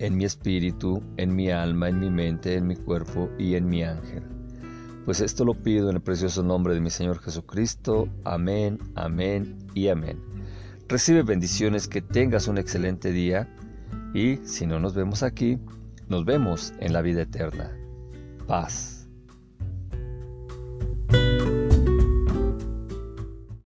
en 0.00 0.16
mi 0.16 0.24
espíritu, 0.24 1.02
en 1.18 1.36
mi 1.36 1.50
alma, 1.50 1.88
en 1.88 2.00
mi 2.00 2.10
mente, 2.10 2.56
en 2.56 2.66
mi 2.66 2.74
cuerpo 2.74 3.30
y 3.38 3.54
en 3.54 3.68
mi 3.68 3.84
ángel. 3.84 4.24
Pues 5.04 5.20
esto 5.20 5.44
lo 5.44 5.54
pido 5.54 5.90
en 5.90 5.96
el 5.96 6.02
precioso 6.02 6.42
nombre 6.42 6.74
de 6.74 6.80
mi 6.80 6.90
Señor 6.90 7.20
Jesucristo. 7.20 8.08
Amén, 8.24 8.78
amén 8.96 9.58
y 9.74 9.88
amén. 9.88 10.18
Recibe 10.88 11.22
bendiciones, 11.22 11.86
que 11.86 12.02
tengas 12.02 12.48
un 12.48 12.58
excelente 12.58 13.12
día 13.12 13.48
y 14.14 14.38
si 14.38 14.66
no 14.66 14.80
nos 14.80 14.94
vemos 14.94 15.22
aquí, 15.22 15.58
nos 16.08 16.24
vemos 16.24 16.72
en 16.80 16.92
la 16.92 17.02
vida 17.02 17.22
eterna. 17.22 17.70
Paz. 18.46 18.99